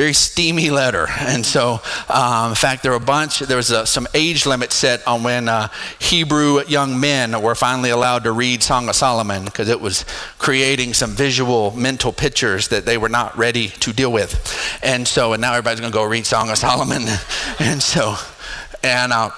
very 0.00 0.14
steamy 0.14 0.70
letter. 0.70 1.06
And 1.10 1.44
so, 1.44 1.78
um, 2.08 2.48
in 2.48 2.54
fact, 2.54 2.82
there 2.82 2.92
were 2.92 2.96
a 2.96 3.00
bunch, 3.00 3.40
there 3.40 3.58
was 3.58 3.70
a, 3.70 3.84
some 3.84 4.06
age 4.14 4.46
limit 4.46 4.72
set 4.72 5.06
on 5.06 5.22
when 5.22 5.46
uh, 5.46 5.68
Hebrew 5.98 6.64
young 6.64 6.98
men 6.98 7.42
were 7.42 7.54
finally 7.54 7.90
allowed 7.90 8.24
to 8.24 8.32
read 8.32 8.62
Song 8.62 8.88
of 8.88 8.96
Solomon 8.96 9.44
because 9.44 9.68
it 9.68 9.78
was 9.78 10.06
creating 10.38 10.94
some 10.94 11.10
visual 11.10 11.72
mental 11.72 12.14
pictures 12.14 12.68
that 12.68 12.86
they 12.86 12.96
were 12.96 13.10
not 13.10 13.36
ready 13.36 13.68
to 13.68 13.92
deal 13.92 14.10
with. 14.10 14.32
And 14.82 15.06
so, 15.06 15.34
and 15.34 15.42
now 15.42 15.52
everybody's 15.52 15.80
going 15.80 15.92
to 15.92 15.98
go 15.98 16.04
read 16.04 16.24
Song 16.24 16.48
of 16.48 16.56
Solomon. 16.56 17.02
and 17.58 17.82
so, 17.82 18.14
and, 18.82 19.12
uh, 19.12 19.28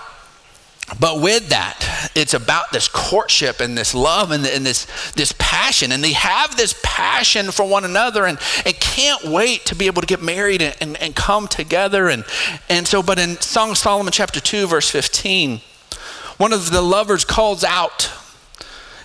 but 0.98 1.20
with 1.20 1.48
that, 1.48 2.10
it's 2.14 2.34
about 2.34 2.72
this 2.72 2.88
courtship 2.88 3.60
and 3.60 3.78
this 3.78 3.94
love 3.94 4.30
and, 4.30 4.44
and, 4.46 4.66
this, 4.66 4.86
this 5.12 5.32
passion. 5.38 5.92
And 5.92 6.02
they 6.02 6.12
have 6.12 6.56
this 6.56 6.78
passion 6.82 7.50
for 7.50 7.66
one 7.66 7.84
another 7.84 8.26
and, 8.26 8.38
and 8.66 8.74
can't 8.78 9.24
wait 9.24 9.64
to 9.66 9.74
be 9.74 9.86
able 9.86 10.02
to 10.02 10.06
get 10.06 10.20
married 10.20 10.60
and, 10.60 10.76
and, 10.80 10.96
and 11.00 11.14
come 11.14 11.48
together. 11.48 12.08
And, 12.08 12.24
and 12.68 12.86
so, 12.86 13.02
but 13.02 13.18
in 13.18 13.40
Song 13.40 13.70
of 13.70 13.78
Solomon, 13.78 14.12
chapter 14.12 14.40
2, 14.40 14.66
verse 14.66 14.90
15, 14.90 15.60
one 16.36 16.52
of 16.52 16.70
the 16.70 16.82
lovers 16.82 17.24
calls 17.24 17.64
out 17.64 18.10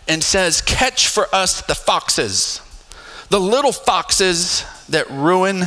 and 0.08 0.24
says, 0.24 0.62
Catch 0.62 1.08
for 1.08 1.28
us 1.34 1.62
the 1.62 1.76
foxes, 1.76 2.62
the 3.30 3.40
little 3.40 3.72
foxes 3.72 4.66
that 4.90 5.10
ruin 5.10 5.66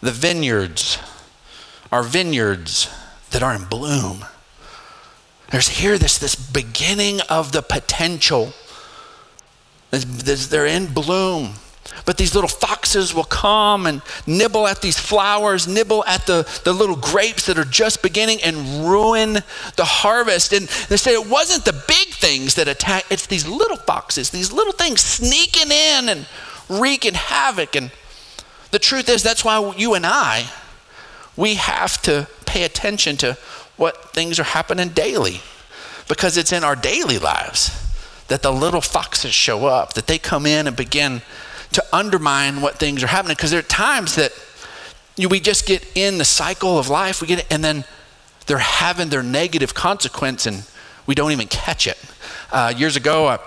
the 0.00 0.12
vineyards, 0.12 0.98
our 1.90 2.02
vineyards 2.02 2.88
that 3.30 3.42
are 3.42 3.54
in 3.54 3.64
bloom. 3.64 4.24
There's 5.52 5.68
here 5.68 5.98
this, 5.98 6.18
this 6.18 6.34
beginning 6.34 7.20
of 7.28 7.52
the 7.52 7.60
potential. 7.62 8.54
They're 9.90 10.66
in 10.66 10.86
bloom. 10.86 11.54
But 12.06 12.16
these 12.16 12.34
little 12.34 12.48
foxes 12.48 13.14
will 13.14 13.24
come 13.24 13.86
and 13.86 14.00
nibble 14.26 14.66
at 14.66 14.80
these 14.80 14.98
flowers, 14.98 15.68
nibble 15.68 16.04
at 16.06 16.26
the, 16.26 16.48
the 16.64 16.72
little 16.72 16.96
grapes 16.96 17.46
that 17.46 17.58
are 17.58 17.64
just 17.64 18.02
beginning 18.02 18.42
and 18.42 18.88
ruin 18.88 19.34
the 19.76 19.84
harvest. 19.84 20.54
And 20.54 20.66
they 20.88 20.96
say 20.96 21.12
it 21.12 21.28
wasn't 21.28 21.66
the 21.66 21.84
big 21.86 22.08
things 22.08 22.54
that 22.54 22.66
attack, 22.66 23.04
it's 23.10 23.26
these 23.26 23.46
little 23.46 23.76
foxes, 23.76 24.30
these 24.30 24.52
little 24.52 24.72
things 24.72 25.02
sneaking 25.02 25.70
in 25.70 26.08
and 26.08 26.26
wreaking 26.68 27.14
havoc. 27.14 27.76
And 27.76 27.92
the 28.70 28.78
truth 28.78 29.10
is, 29.10 29.22
that's 29.22 29.44
why 29.44 29.74
you 29.76 29.92
and 29.94 30.06
I, 30.06 30.46
we 31.36 31.54
have 31.54 32.00
to 32.02 32.26
pay 32.46 32.64
attention 32.64 33.16
to 33.18 33.36
what 33.76 34.12
things 34.12 34.38
are 34.38 34.44
happening 34.44 34.88
daily 34.90 35.40
because 36.08 36.36
it's 36.36 36.52
in 36.52 36.64
our 36.64 36.76
daily 36.76 37.18
lives 37.18 37.78
that 38.28 38.42
the 38.42 38.52
little 38.52 38.80
foxes 38.80 39.34
show 39.34 39.66
up, 39.66 39.94
that 39.94 40.06
they 40.06 40.18
come 40.18 40.46
in 40.46 40.66
and 40.66 40.76
begin 40.76 41.22
to 41.72 41.84
undermine 41.92 42.60
what 42.60 42.76
things 42.76 43.02
are 43.02 43.08
happening. 43.08 43.34
Because 43.34 43.50
there 43.50 43.60
are 43.60 43.62
times 43.62 44.14
that 44.16 44.32
you, 45.16 45.28
we 45.28 45.40
just 45.40 45.66
get 45.66 45.86
in 45.94 46.18
the 46.18 46.24
cycle 46.24 46.78
of 46.78 46.88
life, 46.88 47.20
we 47.20 47.26
get 47.26 47.40
it, 47.40 47.46
and 47.50 47.62
then 47.62 47.84
they're 48.46 48.58
having 48.58 49.08
their 49.08 49.22
negative 49.22 49.74
consequence 49.74 50.46
and 50.46 50.64
we 51.06 51.14
don't 51.14 51.32
even 51.32 51.48
catch 51.48 51.86
it. 51.86 51.98
Uh, 52.50 52.72
years 52.76 52.96
ago, 52.96 53.26
I 53.26 53.38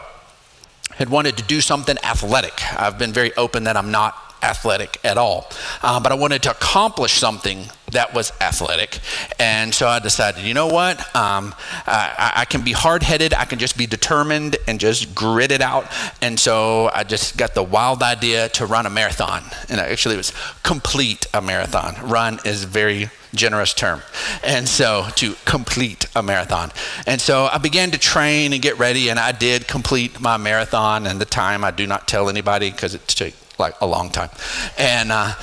had 0.95 1.09
wanted 1.09 1.37
to 1.37 1.43
do 1.43 1.61
something 1.61 1.97
athletic. 2.03 2.53
I've 2.79 2.97
been 2.97 3.13
very 3.13 3.35
open 3.35 3.63
that 3.65 3.77
I'm 3.77 3.91
not 3.91 4.15
athletic 4.45 4.99
at 5.03 5.17
all. 5.17 5.49
Uh, 5.81 5.99
but 5.99 6.11
I 6.11 6.15
wanted 6.15 6.43
to 6.43 6.51
accomplish 6.51 7.13
something 7.13 7.65
that 7.91 8.13
was 8.13 8.31
athletic. 8.41 8.99
And 9.39 9.73
so 9.73 9.87
I 9.87 9.99
decided, 9.99 10.43
you 10.43 10.53
know 10.53 10.67
what? 10.67 10.99
Um, 11.15 11.55
I, 11.87 12.33
I, 12.37 12.45
can 12.45 12.61
be 12.61 12.71
hard 12.71 13.03
headed, 13.03 13.33
I 13.33 13.45
can 13.45 13.59
just 13.59 13.77
be 13.77 13.87
determined 13.87 14.57
and 14.67 14.79
just 14.79 15.15
grit 15.15 15.51
it 15.51 15.61
out. 15.61 15.85
And 16.21 16.39
so 16.39 16.89
I 16.93 17.03
just 17.03 17.37
got 17.37 17.53
the 17.55 17.63
wild 17.63 18.03
idea 18.03 18.49
to 18.49 18.65
run 18.65 18.85
a 18.85 18.89
marathon. 18.89 19.43
And 19.69 19.79
actually, 19.79 20.15
it 20.15 20.17
was 20.17 20.33
complete 20.63 21.27
a 21.33 21.41
marathon. 21.41 21.95
Run 22.07 22.39
is 22.45 22.63
very 22.63 23.09
generous 23.33 23.73
term. 23.73 24.01
And 24.43 24.67
so 24.67 25.07
to 25.15 25.35
complete 25.45 26.07
a 26.15 26.23
marathon. 26.23 26.71
And 27.05 27.19
so 27.19 27.45
I 27.45 27.57
began 27.57 27.91
to 27.91 27.97
train 27.97 28.53
and 28.53 28.61
get 28.61 28.79
ready, 28.79 29.09
and 29.09 29.19
I 29.19 29.31
did 29.31 29.67
complete 29.67 30.19
my 30.19 30.37
marathon. 30.37 31.05
And 31.05 31.19
the 31.19 31.25
time 31.25 31.63
I 31.63 31.71
do 31.71 31.85
not 31.85 32.07
tell 32.07 32.29
anybody 32.29 32.71
because 32.71 32.95
it 32.95 33.07
took 33.07 33.33
like 33.57 33.79
a 33.81 33.87
long 33.87 34.09
time. 34.09 34.29
And, 34.77 35.11
uh, 35.11 35.33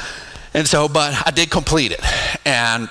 and 0.55 0.67
so, 0.67 0.89
but 0.89 1.27
I 1.27 1.31
did 1.31 1.51
complete 1.51 1.93
it. 1.93 2.01
And 2.47 2.89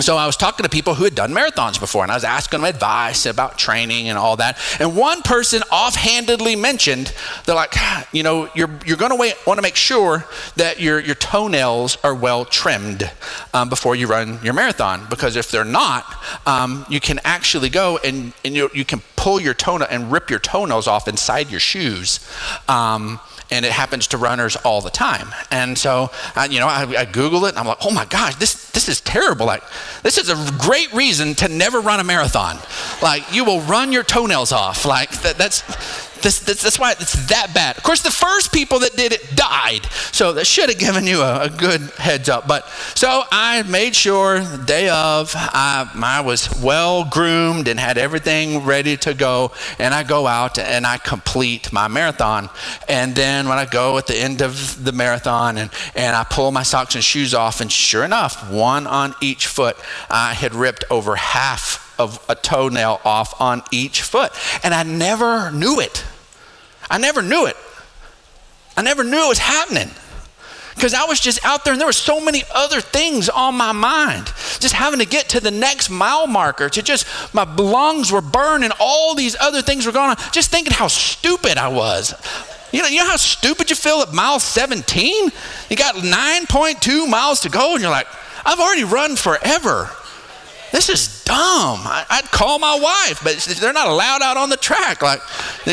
so 0.00 0.16
I 0.16 0.24
was 0.24 0.38
talking 0.38 0.64
to 0.64 0.70
people 0.70 0.94
who 0.94 1.04
had 1.04 1.14
done 1.14 1.32
marathons 1.32 1.78
before, 1.78 2.02
and 2.02 2.10
I 2.10 2.14
was 2.14 2.24
asking 2.24 2.62
them 2.62 2.68
advice 2.68 3.26
about 3.26 3.58
training 3.58 4.08
and 4.08 4.16
all 4.16 4.36
that. 4.36 4.58
And 4.80 4.96
one 4.96 5.20
person 5.20 5.62
offhandedly 5.70 6.56
mentioned, 6.56 7.12
they're 7.44 7.54
like, 7.54 7.74
you 8.10 8.22
know, 8.22 8.48
you're, 8.54 8.70
you're 8.86 8.96
going 8.96 9.10
to 9.10 9.36
want 9.46 9.58
to 9.58 9.62
make 9.62 9.76
sure 9.76 10.24
that 10.56 10.80
your, 10.80 10.98
your 10.98 11.14
toenails 11.16 11.98
are 12.02 12.14
well 12.14 12.46
trimmed 12.46 13.10
um, 13.52 13.68
before 13.68 13.94
you 13.94 14.06
run 14.06 14.38
your 14.42 14.54
marathon, 14.54 15.06
because 15.10 15.36
if 15.36 15.50
they're 15.50 15.62
not, 15.62 16.06
um, 16.46 16.86
you 16.88 16.98
can 16.98 17.20
actually 17.22 17.68
go 17.68 17.98
and, 18.02 18.32
and 18.46 18.54
you, 18.54 18.70
you 18.72 18.86
can 18.86 19.02
pull 19.16 19.38
your 19.38 19.52
toenail 19.52 19.88
and 19.90 20.10
rip 20.10 20.30
your 20.30 20.38
toenails 20.38 20.86
off 20.86 21.06
inside 21.06 21.50
your 21.50 21.60
shoes. 21.60 22.26
Um, 22.66 23.20
and 23.52 23.66
it 23.66 23.70
happens 23.70 24.06
to 24.08 24.16
runners 24.16 24.56
all 24.56 24.80
the 24.80 24.90
time. 24.90 25.28
And 25.50 25.76
so, 25.76 26.10
uh, 26.34 26.48
you 26.50 26.58
know, 26.58 26.66
I, 26.66 26.86
I, 27.00 27.04
Google 27.04 27.44
it, 27.44 27.50
and 27.50 27.58
I'm 27.58 27.66
like, 27.66 27.84
oh 27.84 27.92
my 27.92 28.06
gosh, 28.06 28.34
this 28.36 28.70
this 28.70 28.88
is 28.88 29.00
terrible. 29.02 29.44
Like, 29.44 29.62
this 30.02 30.16
is 30.16 30.30
a 30.30 30.52
great 30.58 30.90
reason 30.94 31.34
to 31.36 31.48
never 31.48 31.80
run 31.80 32.00
a 32.00 32.04
marathon. 32.04 32.56
Like, 33.02 33.30
you 33.32 33.44
will 33.44 33.60
run 33.60 33.92
your 33.92 34.04
toenails 34.04 34.52
off. 34.52 34.86
Like, 34.86 35.10
that, 35.22 35.36
that's 35.36 35.62
this, 36.22 36.38
this, 36.40 36.62
that's 36.62 36.78
why 36.78 36.92
it's 36.92 37.26
that 37.28 37.52
bad. 37.54 37.76
Of 37.76 37.82
course, 37.82 38.02
the 38.02 38.10
first 38.10 38.52
people 38.52 38.78
that 38.80 38.96
did 38.96 39.12
it 39.12 39.36
died, 39.36 39.84
so 40.12 40.32
that 40.34 40.46
should 40.46 40.68
have 40.68 40.78
given 40.78 41.06
you 41.06 41.20
a, 41.20 41.44
a, 41.44 41.50
good 41.50 41.80
heads 41.98 42.28
up. 42.28 42.48
But 42.48 42.68
so 42.94 43.22
I 43.30 43.62
made 43.64 43.94
sure 43.94 44.40
the 44.40 44.64
day 44.64 44.88
of 44.88 45.32
I, 45.36 45.90
I 45.94 46.20
was 46.20 46.48
well 46.62 47.04
groomed 47.04 47.68
and 47.68 47.78
had 47.78 47.98
everything 47.98 48.64
ready 48.64 48.96
to 48.98 49.14
go, 49.14 49.52
and 49.78 49.92
I 49.92 50.02
go 50.02 50.26
out 50.26 50.58
and 50.58 50.86
I 50.86 50.98
complete 50.98 51.72
my 51.72 51.88
marathon. 51.88 52.48
And 52.88 53.14
then 53.14 53.48
when 53.48 53.58
I 53.58 53.66
go 53.66 53.98
at 53.98 54.06
the 54.06 54.16
end 54.16 54.42
of 54.42 54.84
the 54.84 54.92
marathon 54.92 55.58
and, 55.58 55.70
and 55.94 56.16
I 56.16 56.24
pull 56.24 56.50
my 56.52 56.62
socks 56.62 56.94
and 56.94 57.04
shoes 57.04 57.34
off, 57.34 57.60
and 57.60 57.70
sure 57.70 58.04
enough, 58.04 58.50
one 58.50 58.86
on 58.86 59.14
each 59.20 59.46
foot, 59.46 59.76
I 60.08 60.34
had 60.34 60.54
ripped 60.54 60.84
over 60.90 61.16
half 61.16 61.82
of 61.98 62.24
a 62.28 62.34
toenail 62.34 63.00
off 63.04 63.40
on 63.40 63.62
each 63.70 64.02
foot. 64.02 64.32
And 64.64 64.74
I 64.74 64.82
never 64.82 65.50
knew 65.50 65.80
it. 65.80 66.04
I 66.92 66.98
never 66.98 67.22
knew 67.22 67.46
it. 67.46 67.56
I 68.76 68.82
never 68.82 69.02
knew 69.02 69.24
it 69.24 69.28
was 69.28 69.38
happening 69.38 69.88
because 70.74 70.92
I 70.92 71.04
was 71.04 71.20
just 71.20 71.42
out 71.42 71.64
there 71.64 71.72
and 71.72 71.80
there 71.80 71.88
were 71.88 71.92
so 71.92 72.20
many 72.20 72.42
other 72.54 72.82
things 72.82 73.30
on 73.30 73.54
my 73.54 73.72
mind. 73.72 74.26
Just 74.60 74.74
having 74.74 75.00
to 75.00 75.06
get 75.06 75.30
to 75.30 75.40
the 75.40 75.50
next 75.50 75.88
mile 75.88 76.26
marker, 76.26 76.68
to 76.68 76.82
just, 76.82 77.06
my 77.34 77.44
lungs 77.44 78.12
were 78.12 78.20
burning, 78.20 78.72
all 78.78 79.14
these 79.14 79.34
other 79.40 79.62
things 79.62 79.86
were 79.86 79.92
going 79.92 80.10
on, 80.10 80.16
just 80.32 80.50
thinking 80.50 80.74
how 80.74 80.86
stupid 80.88 81.56
I 81.56 81.68
was. 81.68 82.14
You 82.72 82.82
know, 82.82 82.88
you 82.88 82.98
know 82.98 83.08
how 83.08 83.16
stupid 83.16 83.70
you 83.70 83.76
feel 83.76 84.00
at 84.00 84.12
mile 84.12 84.38
17? 84.38 85.30
You 85.70 85.76
got 85.76 85.94
9.2 85.94 87.08
miles 87.08 87.40
to 87.40 87.48
go 87.48 87.72
and 87.72 87.80
you're 87.80 87.90
like, 87.90 88.06
I've 88.44 88.60
already 88.60 88.84
run 88.84 89.16
forever 89.16 89.90
this 90.72 90.88
is 90.88 91.22
dumb. 91.24 91.80
I, 91.84 92.20
would 92.22 92.30
call 92.30 92.58
my 92.58 92.74
wife, 92.74 93.20
but 93.22 93.36
they're 93.60 93.74
not 93.74 93.88
allowed 93.88 94.22
out 94.22 94.38
on 94.38 94.48
the 94.48 94.56
track. 94.56 95.02
Like, 95.02 95.20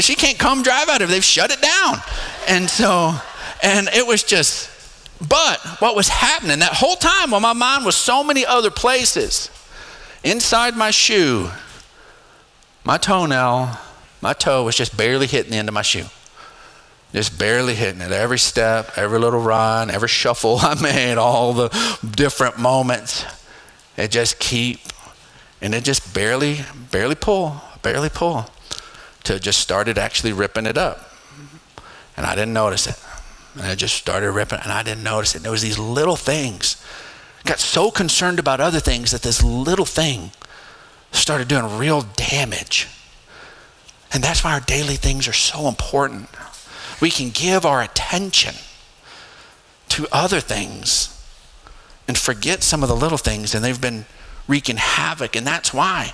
she 0.01 0.13
can't 0.13 0.37
come 0.37 0.61
drive 0.61 0.89
out 0.89 1.01
if 1.01 1.09
they've 1.09 1.23
shut 1.23 1.51
it 1.51 1.61
down. 1.61 1.97
And 2.49 2.69
so, 2.69 3.15
and 3.63 3.87
it 3.93 4.05
was 4.05 4.23
just, 4.23 4.69
but 5.27 5.59
what 5.79 5.95
was 5.95 6.09
happening 6.09 6.59
that 6.59 6.73
whole 6.73 6.97
time 6.97 7.31
while 7.31 7.39
my 7.39 7.53
mind 7.53 7.85
was 7.85 7.95
so 7.95 8.25
many 8.25 8.45
other 8.45 8.69
places, 8.69 9.49
inside 10.23 10.75
my 10.75 10.91
shoe, 10.91 11.49
my 12.83 12.97
toenail, 12.97 13.77
my 14.21 14.33
toe 14.33 14.65
was 14.65 14.75
just 14.75 14.97
barely 14.97 15.27
hitting 15.27 15.51
the 15.51 15.57
end 15.57 15.69
of 15.69 15.73
my 15.73 15.81
shoe. 15.81 16.05
Just 17.13 17.39
barely 17.39 17.73
hitting 17.73 18.01
it. 18.01 18.11
Every 18.11 18.37
step, 18.37 18.91
every 18.95 19.17
little 19.17 19.39
run, 19.39 19.89
every 19.89 20.09
shuffle 20.09 20.57
I 20.61 20.79
made, 20.79 21.17
all 21.17 21.53
the 21.53 21.69
different 22.15 22.59
moments. 22.59 23.25
It 23.99 24.11
just 24.11 24.39
keep, 24.39 24.79
and 25.61 25.75
it 25.75 25.83
just 25.83 26.13
barely, 26.13 26.61
barely 26.89 27.15
pull, 27.15 27.61
barely 27.81 28.07
pull, 28.07 28.45
till 29.25 29.39
just 29.39 29.59
started 29.59 29.97
actually 29.97 30.31
ripping 30.31 30.65
it 30.65 30.77
up. 30.77 31.11
And 32.15 32.25
I 32.25 32.33
didn't 32.33 32.53
notice 32.53 32.87
it. 32.87 32.97
And 33.61 33.69
it 33.69 33.75
just 33.75 33.95
started 33.95 34.31
ripping, 34.31 34.59
and 34.63 34.71
I 34.71 34.83
didn't 34.83 35.03
notice 35.03 35.35
it. 35.35 35.39
And 35.39 35.45
There 35.45 35.51
was 35.51 35.61
these 35.61 35.77
little 35.77 36.15
things. 36.15 36.81
Got 37.43 37.59
so 37.59 37.91
concerned 37.91 38.39
about 38.39 38.61
other 38.61 38.79
things 38.79 39.11
that 39.11 39.21
this 39.21 39.43
little 39.43 39.85
thing 39.85 40.31
started 41.11 41.49
doing 41.49 41.77
real 41.77 42.01
damage. 42.15 42.87
And 44.13 44.23
that's 44.23 44.45
why 44.45 44.53
our 44.53 44.61
daily 44.61 44.95
things 44.95 45.27
are 45.27 45.33
so 45.33 45.67
important. 45.67 46.29
We 47.01 47.11
can 47.11 47.31
give 47.31 47.65
our 47.65 47.81
attention 47.81 48.55
to 49.89 50.07
other 50.09 50.39
things 50.39 51.18
and 52.09 52.17
forget 52.17 52.63
some 52.63 52.81
of 52.81 52.89
the 52.89 52.95
little 52.95 53.19
things, 53.19 53.53
and 53.53 53.63
they've 53.63 53.79
been 53.79 54.07
wreaking 54.47 54.77
havoc. 54.77 55.35
And 55.35 55.45
that's 55.45 55.71
why 55.71 56.13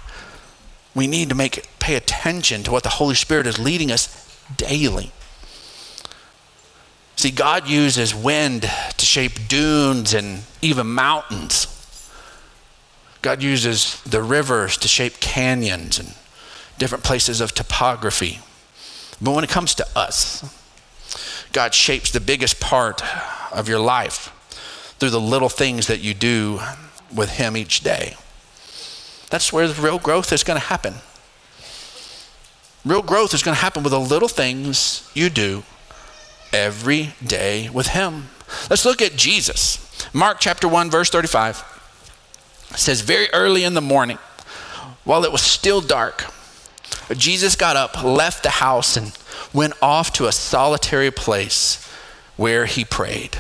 we 0.94 1.08
need 1.08 1.30
to 1.30 1.36
make 1.36 1.70
pay 1.80 1.96
attention 1.96 2.64
to 2.64 2.72
what 2.72 2.84
the 2.84 2.90
Holy 2.90 3.16
Spirit 3.16 3.48
is 3.48 3.58
leading 3.58 3.92
us 3.92 4.38
daily. 4.58 5.14
See, 7.16 7.32
God 7.32 7.70
uses 7.70 8.14
wind 8.14 8.64
to 8.64 9.06
shape 9.06 9.48
dunes 9.48 10.14
and 10.14 10.44
even 10.62 10.86
mountains. 10.86 11.68
God 13.22 13.42
uses 13.42 14.02
the 14.02 14.22
rivers 14.22 14.76
to 14.80 14.90
shape 14.90 15.22
canyons 15.22 15.98
and 15.98 16.14
different 16.78 17.06
places 17.06 17.40
of 17.40 17.54
topography. 17.54 18.42
But 19.22 19.32
when 19.32 19.46
it 19.46 19.50
comes 19.50 19.74
to 19.76 19.88
us, 19.96 20.44
God 21.54 21.74
shapes 21.74 22.12
the 22.12 22.20
biggest 22.20 22.60
part 22.60 23.02
of 23.54 23.70
your 23.70 23.80
life 23.80 24.34
through 25.06 25.12
the 25.12 25.22
little 25.22 25.50
things 25.50 25.86
that 25.86 26.00
you 26.00 26.16
do 26.16 26.60
with 27.14 27.30
Him 27.30 27.56
each 27.56 27.82
day. 27.82 28.16
That's 29.30 29.54
where 29.54 29.68
the 29.68 29.80
real 29.80 30.00
growth 30.00 30.34
is 30.34 30.44
going 30.44 30.60
to 30.60 30.66
happen. 30.66 30.96
Real 32.84 33.04
growth 33.04 33.36
is 33.36 33.44
going 33.44 33.54
to 33.54 33.62
happen 33.62 33.84
with 33.84 33.92
the 33.92 34.00
little 34.00 34.28
things 34.28 35.08
you 35.14 35.30
do 35.30 35.62
every 36.52 37.14
day 37.24 37.70
with 37.70 37.90
Him. 37.90 38.30
Let's 38.68 38.84
look 38.84 39.00
at 39.00 39.16
Jesus. 39.16 39.78
Mark 40.12 40.38
chapter 40.40 40.68
1, 40.68 40.90
verse 40.90 41.12
35 41.12 41.64
says, 42.76 43.02
Very 43.02 43.32
early 43.32 43.64
in 43.64 43.76
the 43.76 43.82
morning, 43.82 44.18
while 45.04 45.24
it 45.24 45.32
was 45.32 45.44
still 45.44 45.82
dark, 45.82 46.26
Jesus 47.16 47.56
got 47.56 47.76
up, 47.76 48.04
left 48.04 48.42
the 48.42 48.50
house, 48.50 48.98
and 48.98 49.16
went 49.54 49.76
off 49.84 50.12
to 50.14 50.26
a 50.26 50.32
solitary 50.32 51.12
place 51.12 51.88
where 52.38 52.66
he 52.66 52.84
prayed. 52.84 53.38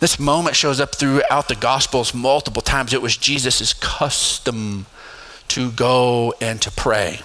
This 0.00 0.18
moment 0.18 0.54
shows 0.54 0.80
up 0.80 0.94
throughout 0.94 1.48
the 1.48 1.56
Gospels 1.56 2.14
multiple 2.14 2.62
times. 2.62 2.92
It 2.92 3.02
was 3.02 3.16
Jesus' 3.16 3.72
custom 3.72 4.86
to 5.48 5.70
go 5.72 6.34
and 6.40 6.60
to 6.62 6.70
pray. 6.70 7.20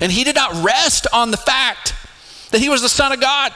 And 0.00 0.12
he 0.12 0.24
did 0.24 0.34
not 0.34 0.64
rest 0.64 1.06
on 1.12 1.30
the 1.30 1.36
fact 1.36 1.94
that 2.50 2.60
he 2.60 2.68
was 2.68 2.82
the 2.82 2.88
Son 2.88 3.12
of 3.12 3.20
God. 3.20 3.52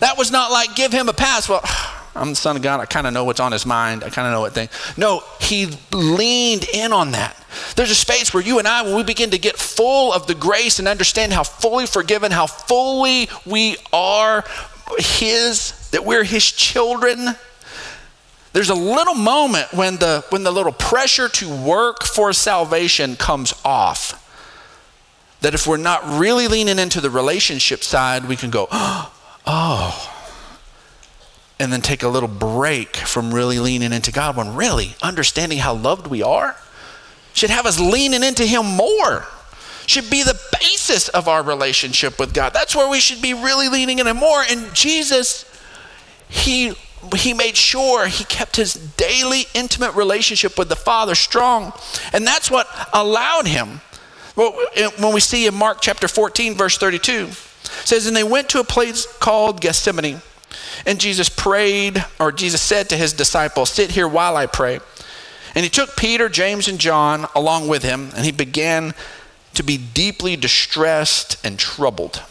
That 0.00 0.18
was 0.18 0.30
not 0.30 0.50
like 0.50 0.74
give 0.74 0.92
him 0.92 1.08
a 1.08 1.12
pass. 1.12 1.48
Well, 1.48 1.62
I'm 2.16 2.30
the 2.30 2.36
Son 2.36 2.56
of 2.56 2.62
God. 2.62 2.78
I 2.78 2.86
kind 2.86 3.06
of 3.06 3.12
know 3.12 3.24
what's 3.24 3.40
on 3.40 3.50
his 3.50 3.66
mind. 3.66 4.04
I 4.04 4.10
kind 4.10 4.28
of 4.28 4.32
know 4.32 4.40
what 4.40 4.52
thing. 4.52 4.68
No, 4.96 5.24
he 5.40 5.68
leaned 5.92 6.64
in 6.72 6.92
on 6.92 7.10
that. 7.12 7.36
There's 7.74 7.90
a 7.90 7.96
space 7.96 8.32
where 8.32 8.42
you 8.42 8.60
and 8.60 8.68
I, 8.68 8.82
when 8.82 8.94
we 8.94 9.02
begin 9.02 9.30
to 9.30 9.38
get 9.38 9.56
full 9.56 10.12
of 10.12 10.26
the 10.26 10.34
grace 10.34 10.78
and 10.78 10.86
understand 10.86 11.32
how 11.32 11.42
fully 11.42 11.86
forgiven, 11.86 12.30
how 12.30 12.46
fully 12.46 13.28
we 13.44 13.76
are 13.92 14.44
his, 14.98 15.83
that 15.94 16.04
we're 16.04 16.24
his 16.24 16.50
children. 16.50 17.36
There's 18.52 18.68
a 18.68 18.74
little 18.74 19.14
moment 19.14 19.72
when 19.72 19.96
the 19.96 20.24
when 20.30 20.42
the 20.42 20.50
little 20.50 20.72
pressure 20.72 21.28
to 21.28 21.56
work 21.56 22.02
for 22.02 22.32
salvation 22.32 23.14
comes 23.14 23.54
off. 23.64 24.20
That 25.40 25.54
if 25.54 25.68
we're 25.68 25.76
not 25.76 26.18
really 26.18 26.48
leaning 26.48 26.80
into 26.80 27.00
the 27.00 27.10
relationship 27.10 27.84
side, 27.84 28.24
we 28.24 28.34
can 28.34 28.50
go, 28.50 28.66
oh, 28.72 30.10
and 31.60 31.72
then 31.72 31.80
take 31.80 32.02
a 32.02 32.08
little 32.08 32.28
break 32.28 32.96
from 32.96 33.32
really 33.32 33.60
leaning 33.60 33.92
into 33.92 34.10
God 34.10 34.36
when 34.36 34.56
really 34.56 34.96
understanding 35.00 35.58
how 35.58 35.74
loved 35.74 36.08
we 36.08 36.24
are 36.24 36.56
should 37.34 37.50
have 37.50 37.66
us 37.66 37.78
leaning 37.78 38.24
into 38.24 38.44
Him 38.44 38.66
more 38.66 39.26
should 39.86 40.10
be 40.10 40.24
the 40.24 40.40
basis 40.60 41.08
of 41.10 41.28
our 41.28 41.42
relationship 41.42 42.18
with 42.18 42.34
God. 42.34 42.52
That's 42.52 42.74
where 42.74 42.88
we 42.88 42.98
should 42.98 43.22
be 43.22 43.32
really 43.32 43.68
leaning 43.68 44.00
in 44.00 44.16
more. 44.16 44.42
And 44.50 44.74
Jesus, 44.74 45.44
he 46.28 46.74
he 47.16 47.34
made 47.34 47.56
sure 47.56 48.06
he 48.06 48.24
kept 48.24 48.56
his 48.56 48.74
daily 48.74 49.44
intimate 49.52 49.94
relationship 49.94 50.58
with 50.58 50.70
the 50.70 50.76
Father 50.76 51.14
strong. 51.14 51.72
And 52.12 52.26
that's 52.26 52.50
what 52.50 52.66
allowed 52.92 53.46
him. 53.46 53.82
Well, 54.36 54.52
when 54.98 55.12
we 55.12 55.20
see 55.20 55.46
in 55.46 55.54
Mark 55.54 55.78
chapter 55.80 56.08
14, 56.08 56.54
verse 56.54 56.78
32, 56.78 57.28
says, 57.84 58.06
And 58.06 58.16
they 58.16 58.24
went 58.24 58.48
to 58.50 58.60
a 58.60 58.64
place 58.64 59.06
called 59.18 59.60
Gethsemane. 59.60 60.22
And 60.86 60.98
Jesus 60.98 61.28
prayed, 61.28 62.04
or 62.18 62.32
Jesus 62.32 62.60
said 62.60 62.88
to 62.88 62.96
his 62.96 63.12
disciples, 63.12 63.70
Sit 63.70 63.92
here 63.92 64.08
while 64.08 64.36
I 64.36 64.46
pray. 64.46 64.80
And 65.54 65.62
he 65.62 65.70
took 65.70 65.96
Peter, 65.96 66.28
James, 66.28 66.66
and 66.66 66.80
John 66.80 67.28
along 67.34 67.68
with 67.68 67.82
him, 67.82 68.10
and 68.16 68.24
he 68.24 68.32
began 68.32 68.94
to 69.54 69.62
be 69.62 69.76
deeply 69.78 70.34
distressed 70.34 71.44
and 71.44 71.58
troubled. 71.58 72.22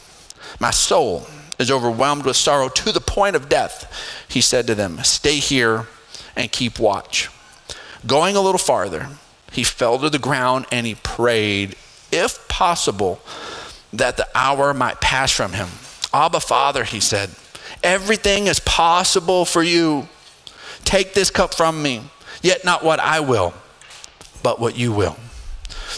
My 0.59 0.71
soul 0.71 1.25
is 1.59 1.71
overwhelmed 1.71 2.25
with 2.25 2.35
sorrow 2.35 2.69
to 2.69 2.91
the 2.91 3.01
point 3.01 3.35
of 3.35 3.49
death. 3.49 3.91
He 4.27 4.41
said 4.41 4.67
to 4.67 4.75
them, 4.75 4.99
Stay 5.03 5.37
here 5.37 5.87
and 6.35 6.51
keep 6.51 6.79
watch. 6.79 7.29
Going 8.05 8.35
a 8.35 8.41
little 8.41 8.59
farther, 8.59 9.09
he 9.51 9.63
fell 9.63 9.99
to 9.99 10.09
the 10.09 10.19
ground 10.19 10.65
and 10.71 10.85
he 10.85 10.95
prayed, 10.95 11.75
if 12.11 12.47
possible, 12.47 13.21
that 13.93 14.17
the 14.17 14.27
hour 14.35 14.73
might 14.73 14.99
pass 14.99 15.31
from 15.31 15.53
him. 15.53 15.67
Abba, 16.13 16.39
Father, 16.39 16.83
he 16.83 16.99
said, 16.99 17.29
everything 17.83 18.47
is 18.47 18.59
possible 18.59 19.45
for 19.45 19.61
you. 19.61 20.07
Take 20.85 21.13
this 21.13 21.29
cup 21.29 21.53
from 21.53 21.81
me, 21.81 22.01
yet 22.41 22.65
not 22.65 22.83
what 22.83 22.99
I 22.99 23.19
will, 23.19 23.53
but 24.41 24.59
what 24.59 24.77
you 24.77 24.91
will. 24.91 25.17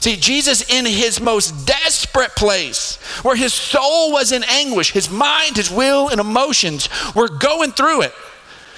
See, 0.01 0.17
Jesus, 0.17 0.69
in 0.69 0.85
his 0.85 1.19
most 1.19 1.65
desperate 1.65 2.35
place, 2.35 2.97
where 3.23 3.35
his 3.35 3.53
soul 3.53 4.11
was 4.11 4.31
in 4.31 4.43
anguish, 4.43 4.91
his 4.91 5.09
mind, 5.09 5.57
his 5.57 5.71
will, 5.71 6.09
and 6.09 6.19
emotions 6.19 6.89
were 7.15 7.29
going 7.29 7.71
through 7.71 8.03
it, 8.03 8.13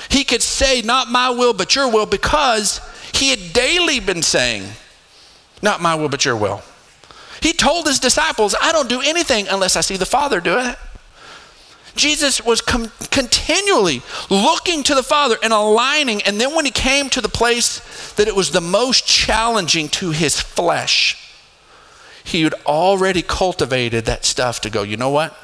he 0.10 0.24
could 0.24 0.42
say, 0.42 0.82
Not 0.82 1.10
my 1.10 1.30
will, 1.30 1.54
but 1.54 1.76
your 1.76 1.92
will, 1.92 2.06
because 2.06 2.80
he 3.14 3.30
had 3.30 3.54
daily 3.54 4.00
been 4.00 4.22
saying, 4.22 4.64
Not 5.62 5.82
my 5.82 5.96
will, 5.96 6.10
but 6.10 6.24
your 6.24 6.36
will. 6.36 6.62
He 7.42 7.54
told 7.54 7.88
his 7.88 8.00
disciples, 8.00 8.56
I 8.60 8.72
don't 8.72 8.90
do 8.90 9.02
anything 9.02 9.48
unless 9.48 9.76
I 9.76 9.82
see 9.82 9.98
the 9.98 10.06
Father 10.06 10.40
do 10.40 10.58
it. 10.58 10.76
Jesus 11.98 12.44
was 12.44 12.62
com- 12.62 12.92
continually 13.12 14.02
looking 14.30 14.84
to 14.84 14.96
the 14.96 15.04
Father 15.04 15.38
and 15.44 15.52
aligning. 15.52 16.22
And 16.24 16.40
then 16.40 16.56
when 16.56 16.66
he 16.66 16.72
came 16.72 17.10
to 17.10 17.22
the 17.22 17.30
place 17.30 18.14
that 18.14 18.28
it 18.28 18.36
was 18.36 18.52
the 18.52 18.62
most 18.62 19.06
challenging 19.06 19.90
to 19.90 20.12
his 20.12 20.40
flesh, 20.40 21.34
he 22.24 22.44
had 22.44 22.54
already 22.66 23.22
cultivated 23.22 24.06
that 24.06 24.26
stuff 24.26 24.62
to 24.62 24.70
go, 24.70 24.84
you 24.84 24.98
know 24.98 25.10
what? 25.10 25.38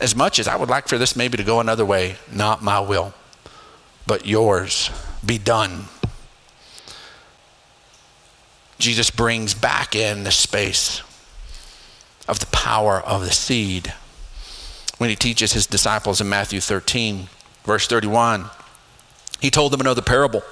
As 0.00 0.16
much 0.16 0.38
as 0.38 0.48
I 0.48 0.56
would 0.56 0.68
like 0.68 0.88
for 0.88 0.98
this 0.98 1.16
maybe 1.16 1.36
to 1.36 1.44
go 1.44 1.60
another 1.60 1.84
way, 1.84 2.16
not 2.32 2.62
my 2.62 2.80
will, 2.80 3.14
but 4.06 4.26
yours 4.26 4.90
be 5.24 5.38
done. 5.38 5.84
Jesus 8.78 9.10
brings 9.10 9.54
back 9.54 9.94
in 9.94 10.24
the 10.24 10.32
space 10.32 11.02
of 12.26 12.40
the 12.40 12.46
power 12.46 13.00
of 13.00 13.24
the 13.24 13.30
seed 13.30 13.92
when 15.02 15.10
he 15.10 15.16
teaches 15.16 15.52
his 15.52 15.66
disciples 15.66 16.20
in 16.20 16.28
Matthew 16.28 16.60
13, 16.60 17.26
verse 17.64 17.88
31. 17.88 18.48
He 19.40 19.50
told 19.50 19.72
them 19.72 19.80
another 19.80 20.00
parable. 20.00 20.44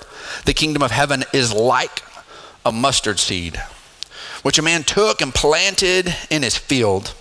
The 0.44 0.54
kingdom 0.54 0.82
of 0.82 0.90
heaven 0.90 1.22
is 1.32 1.54
like 1.54 2.02
a 2.66 2.72
mustard 2.72 3.20
seed, 3.20 3.62
which 4.42 4.58
a 4.58 4.62
man 4.62 4.82
took 4.82 5.20
and 5.20 5.32
planted 5.32 6.16
in 6.30 6.42
his 6.42 6.56
field. 6.56 7.14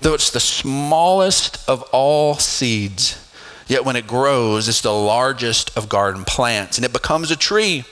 Though 0.00 0.14
it's 0.14 0.32
the 0.32 0.40
smallest 0.40 1.64
of 1.68 1.82
all 1.92 2.34
seeds, 2.34 3.24
yet 3.68 3.84
when 3.84 3.94
it 3.94 4.08
grows, 4.08 4.68
it's 4.68 4.80
the 4.80 4.92
largest 4.92 5.78
of 5.78 5.88
garden 5.88 6.24
plants, 6.24 6.76
and 6.76 6.84
it 6.84 6.92
becomes 6.92 7.30
a 7.30 7.36
tree, 7.36 7.84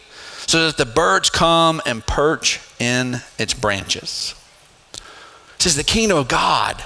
so 0.49 0.67
that 0.67 0.77
the 0.77 0.85
birds 0.85 1.31
come 1.31 1.81
and 1.87 2.05
perch 2.05 2.59
in 2.81 3.21
its 3.39 3.55
branches. 3.55 4.35
It 4.95 5.63
says 5.63 5.77
the 5.77 5.85
kingdom 5.85 6.19
of 6.19 6.27
God 6.27 6.85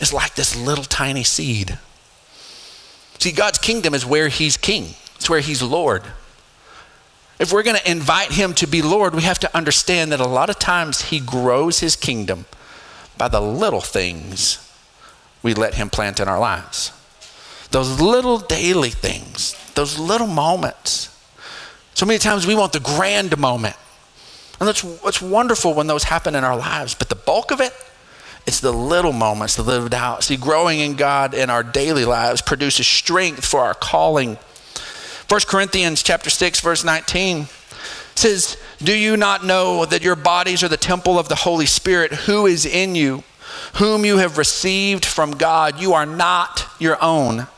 is 0.00 0.12
like 0.12 0.34
this 0.34 0.56
little 0.56 0.84
tiny 0.84 1.24
seed. 1.24 1.78
See, 3.18 3.32
God's 3.32 3.58
kingdom 3.58 3.94
is 3.94 4.04
where 4.04 4.28
He's 4.28 4.56
king, 4.56 4.94
it's 5.16 5.30
where 5.30 5.40
He's 5.40 5.62
Lord. 5.62 6.02
If 7.38 7.52
we're 7.52 7.62
going 7.62 7.76
to 7.76 7.90
invite 7.90 8.32
Him 8.32 8.54
to 8.54 8.66
be 8.66 8.80
Lord, 8.80 9.14
we 9.14 9.22
have 9.22 9.38
to 9.40 9.56
understand 9.56 10.10
that 10.12 10.20
a 10.20 10.26
lot 10.26 10.48
of 10.48 10.58
times 10.58 11.02
He 11.02 11.20
grows 11.20 11.80
His 11.80 11.96
kingdom 11.96 12.46
by 13.18 13.28
the 13.28 13.40
little 13.40 13.80
things 13.80 14.58
we 15.42 15.54
let 15.54 15.74
Him 15.74 15.90
plant 15.90 16.18
in 16.18 16.28
our 16.28 16.38
lives. 16.38 16.92
Those 17.70 18.00
little 18.00 18.38
daily 18.38 18.90
things, 18.90 19.54
those 19.74 19.98
little 19.98 20.26
moments. 20.26 21.12
So 21.94 22.06
many 22.06 22.18
times 22.18 22.46
we 22.46 22.54
want 22.54 22.72
the 22.72 22.80
grand 22.80 23.36
moment. 23.38 23.76
And 24.58 24.68
that's, 24.68 24.82
that's 25.02 25.20
wonderful 25.20 25.74
when 25.74 25.86
those 25.86 26.04
happen 26.04 26.34
in 26.34 26.44
our 26.44 26.56
lives. 26.56 26.94
But 26.94 27.08
the 27.10 27.14
bulk 27.14 27.50
of 27.50 27.60
it, 27.60 27.72
it's 28.46 28.60
the 28.60 28.72
little 28.72 29.12
moments 29.12 29.56
that 29.56 29.64
lived 29.64 29.92
out. 29.92 30.22
See, 30.22 30.36
growing 30.36 30.78
in 30.78 30.94
God 30.94 31.34
in 31.34 31.50
our 31.50 31.62
daily 31.62 32.04
lives 32.04 32.40
produces 32.40 32.86
strength 32.86 33.44
for 33.44 33.60
our 33.60 33.74
calling. 33.74 34.38
1 35.28 35.40
Corinthians 35.48 36.02
chapter 36.02 36.30
6, 36.30 36.60
verse 36.60 36.84
19 36.84 37.48
says, 38.14 38.56
Do 38.78 38.96
you 38.96 39.16
not 39.16 39.44
know 39.44 39.84
that 39.84 40.02
your 40.02 40.14
bodies 40.14 40.62
are 40.62 40.68
the 40.68 40.76
temple 40.76 41.18
of 41.18 41.28
the 41.28 41.34
Holy 41.34 41.66
Spirit 41.66 42.12
who 42.12 42.46
is 42.46 42.64
in 42.64 42.94
you, 42.94 43.24
whom 43.74 44.04
you 44.04 44.18
have 44.18 44.38
received 44.38 45.04
from 45.04 45.32
God? 45.32 45.80
You 45.80 45.94
are 45.94 46.06
not 46.06 46.66
your 46.78 47.02
own. 47.02 47.48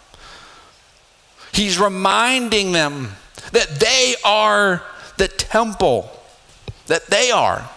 He's 1.53 1.79
reminding 1.79 2.73
them 2.73 3.11
that 3.53 3.81
they 3.81 4.15
are 4.25 4.83
the 5.19 5.29
temple, 5.29 6.11
that 6.87 7.07
they 7.07 7.31
are. 7.31 7.69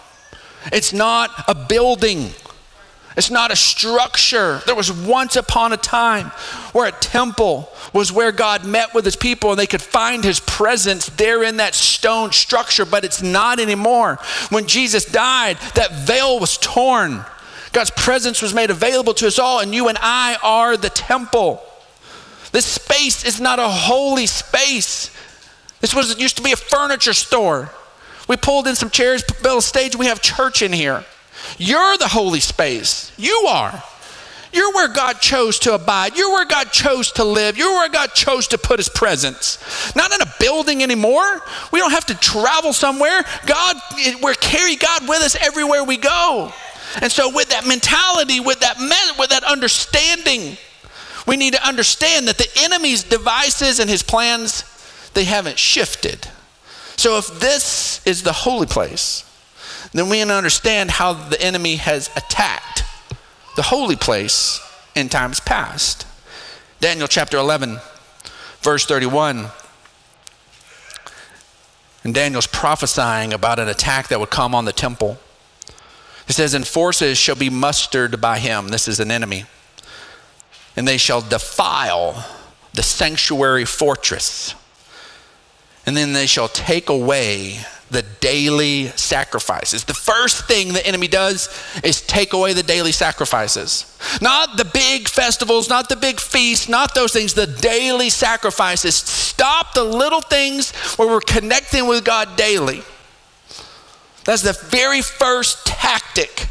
It's 0.66 0.92
not 0.92 1.30
a 1.48 1.54
building. 1.54 2.30
It's 3.16 3.30
not 3.30 3.50
a 3.50 3.56
structure. 3.56 4.62
There 4.64 4.74
was 4.74 4.90
once 4.90 5.36
upon 5.36 5.72
a 5.72 5.76
time 5.76 6.26
where 6.72 6.88
a 6.88 6.92
temple 6.92 7.70
was 7.92 8.10
where 8.10 8.32
God 8.32 8.64
met 8.64 8.94
with 8.94 9.04
his 9.04 9.16
people 9.16 9.50
and 9.50 9.58
they 9.58 9.66
could 9.66 9.82
find 9.82 10.24
his 10.24 10.40
presence 10.40 11.06
there 11.06 11.42
in 11.42 11.58
that 11.58 11.74
stone 11.74 12.32
structure, 12.32 12.84
but 12.84 13.04
it's 13.04 13.22
not 13.22 13.60
anymore. 13.60 14.18
When 14.48 14.66
Jesus 14.66 15.04
died, 15.04 15.58
that 15.74 15.92
veil 15.92 16.40
was 16.40 16.56
torn. 16.56 17.24
God's 17.72 17.90
presence 17.90 18.40
was 18.40 18.54
made 18.54 18.70
available 18.70 19.14
to 19.14 19.26
us 19.26 19.38
all, 19.38 19.60
and 19.60 19.74
you 19.74 19.88
and 19.88 19.98
I 20.00 20.36
are 20.42 20.76
the 20.76 20.90
temple. 20.90 21.62
This 22.52 22.66
space 22.66 23.24
is 23.24 23.40
not 23.40 23.58
a 23.58 23.68
holy 23.68 24.26
space. 24.26 25.10
This 25.80 25.94
was 25.94 26.18
used 26.18 26.36
to 26.36 26.42
be 26.42 26.52
a 26.52 26.56
furniture 26.56 27.14
store. 27.14 27.70
We 28.28 28.36
pulled 28.36 28.66
in 28.66 28.76
some 28.76 28.90
chairs, 28.90 29.24
built 29.42 29.58
a 29.58 29.62
stage, 29.62 29.92
and 29.94 30.00
we 30.00 30.06
have 30.06 30.20
church 30.20 30.62
in 30.62 30.72
here. 30.72 31.04
You're 31.58 31.96
the 31.98 32.08
holy 32.08 32.40
space. 32.40 33.12
You 33.16 33.46
are. 33.48 33.82
You're 34.52 34.72
where 34.74 34.88
God 34.88 35.20
chose 35.20 35.58
to 35.60 35.74
abide. 35.74 36.16
You're 36.16 36.30
where 36.30 36.44
God 36.44 36.70
chose 36.72 37.12
to 37.12 37.24
live. 37.24 37.56
You're 37.56 37.72
where 37.72 37.88
God 37.88 38.12
chose 38.12 38.48
to 38.48 38.58
put 38.58 38.78
his 38.78 38.88
presence. 38.88 39.58
Not 39.96 40.12
in 40.12 40.20
a 40.20 40.30
building 40.38 40.82
anymore. 40.82 41.40
We 41.72 41.78
don't 41.78 41.92
have 41.92 42.04
to 42.06 42.14
travel 42.14 42.74
somewhere. 42.74 43.24
God, 43.46 43.76
we're 44.22 44.34
carry 44.34 44.76
God 44.76 45.08
with 45.08 45.22
us 45.22 45.36
everywhere 45.36 45.84
we 45.84 45.96
go. 45.96 46.52
And 47.00 47.10
so 47.10 47.34
with 47.34 47.48
that 47.48 47.66
mentality, 47.66 48.40
with 48.40 48.60
that 48.60 48.76
with 49.18 49.30
that 49.30 49.44
understanding, 49.44 50.58
we 51.26 51.38
need 51.38 51.54
to 51.54 51.66
understand 51.66 52.28
that 52.28 52.36
the 52.36 52.48
enemy's 52.58 53.04
devices 53.04 53.80
and 53.80 53.88
his 53.88 54.02
plans, 54.02 54.64
they 55.14 55.24
haven't 55.24 55.58
shifted. 55.58 56.28
So 56.96 57.16
if 57.16 57.40
this 57.40 58.06
is 58.06 58.22
the 58.22 58.32
holy 58.32 58.66
place, 58.66 59.24
then 59.92 60.08
we 60.08 60.18
can 60.18 60.30
understand 60.30 60.92
how 60.92 61.12
the 61.12 61.40
enemy 61.40 61.76
has 61.76 62.08
attacked 62.16 62.84
the 63.56 63.62
holy 63.62 63.96
place 63.96 64.60
in 64.94 65.08
times 65.08 65.40
past. 65.40 66.06
Daniel 66.80 67.08
chapter 67.08 67.36
11, 67.36 67.78
verse 68.60 68.84
31. 68.86 69.48
And 72.04 72.14
Daniel's 72.14 72.46
prophesying 72.46 73.32
about 73.32 73.58
an 73.58 73.68
attack 73.68 74.08
that 74.08 74.18
would 74.18 74.30
come 74.30 74.54
on 74.54 74.64
the 74.64 74.72
temple. 74.72 75.18
It 76.28 76.32
says, 76.32 76.54
And 76.54 76.66
forces 76.66 77.18
shall 77.18 77.36
be 77.36 77.50
mustered 77.50 78.20
by 78.20 78.38
him. 78.38 78.68
This 78.68 78.88
is 78.88 78.98
an 78.98 79.10
enemy. 79.10 79.44
And 80.76 80.88
they 80.88 80.96
shall 80.96 81.20
defile 81.20 82.26
the 82.72 82.82
sanctuary 82.82 83.64
fortress. 83.64 84.54
And 85.84 85.96
then 85.96 86.12
they 86.12 86.26
shall 86.26 86.48
take 86.48 86.88
away 86.88 87.60
the 87.92 88.02
daily 88.20 88.88
sacrifices. 88.88 89.84
The 89.84 89.94
first 89.94 90.46
thing 90.46 90.72
the 90.72 90.84
enemy 90.86 91.08
does 91.08 91.48
is 91.84 92.00
take 92.00 92.32
away 92.32 92.54
the 92.54 92.62
daily 92.62 92.92
sacrifices. 92.92 93.86
Not 94.20 94.56
the 94.56 94.64
big 94.64 95.08
festivals, 95.08 95.68
not 95.68 95.88
the 95.88 95.96
big 95.96 96.18
feasts, 96.18 96.68
not 96.68 96.94
those 96.94 97.12
things, 97.12 97.34
the 97.34 97.46
daily 97.46 98.08
sacrifices. 98.08 98.96
Stop 98.96 99.74
the 99.74 99.84
little 99.84 100.22
things 100.22 100.72
where 100.96 101.06
we're 101.06 101.20
connecting 101.20 101.86
with 101.86 102.04
God 102.04 102.36
daily. 102.36 102.82
That's 104.24 104.42
the 104.42 104.54
very 104.70 105.02
first 105.02 105.66
tactic 105.66 106.48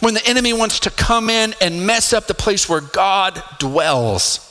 when 0.00 0.14
the 0.14 0.26
enemy 0.26 0.52
wants 0.52 0.80
to 0.80 0.90
come 0.90 1.30
in 1.30 1.54
and 1.60 1.86
mess 1.86 2.12
up 2.12 2.26
the 2.26 2.34
place 2.34 2.68
where 2.68 2.80
God 2.80 3.42
dwells. 3.58 4.44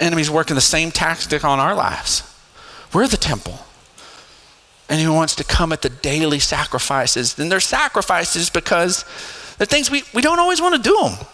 Enemy's 0.00 0.30
working 0.30 0.54
the 0.54 0.60
same 0.60 0.90
tactic 0.90 1.44
on 1.44 1.58
our 1.58 1.74
lives. 1.74 2.22
We're 2.92 3.08
the 3.08 3.16
temple 3.16 3.63
and 4.88 5.00
who 5.00 5.12
wants 5.12 5.34
to 5.36 5.44
come 5.44 5.72
at 5.72 5.82
the 5.82 5.88
daily 5.88 6.38
sacrifices. 6.38 7.38
And 7.38 7.50
they're 7.50 7.60
sacrifices 7.60 8.50
because 8.50 9.04
they're 9.56 9.66
things 9.66 9.90
we, 9.90 10.02
we 10.12 10.22
don't 10.22 10.38
always 10.38 10.60
want 10.60 10.74
to 10.74 10.82
do 10.82 10.96
them. 11.02 11.26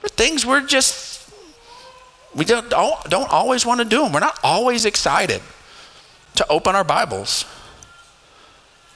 They're 0.00 0.08
things 0.08 0.44
we're 0.44 0.66
just, 0.66 1.30
we 2.34 2.44
don't, 2.44 2.68
don't 2.70 3.30
always 3.30 3.64
want 3.64 3.80
to 3.80 3.84
do 3.84 4.02
them. 4.02 4.12
We're 4.12 4.20
not 4.20 4.38
always 4.42 4.84
excited 4.84 5.40
to 6.34 6.46
open 6.48 6.74
our 6.74 6.84
Bibles. 6.84 7.44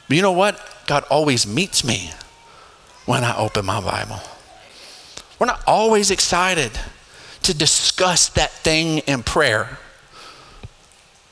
But 0.09 0.17
you 0.17 0.23
know 0.23 0.33
what? 0.33 0.61
God 0.87 1.05
always 1.11 1.47
meets 1.47 1.85
me 1.85 2.11
when 3.07 3.25
I 3.25 3.37
open 3.37 3.65
my 3.65 3.81
Bible. 3.81 4.21
We're 5.39 5.47
not 5.47 5.63
always 5.67 6.11
excited 6.11 6.73
to 7.43 7.55
discuss 7.55 8.29
that 8.31 8.51
thing 8.51 8.99
in 8.99 9.23
prayer. 9.23 9.79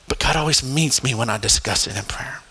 But 0.07 0.19
God 0.19 0.35
always 0.35 0.63
meets 0.63 1.03
me 1.03 1.13
when 1.13 1.29
I 1.29 1.37
discuss 1.37 1.87
it 1.87 1.97
in 1.97 2.03
prayer. 2.03 2.41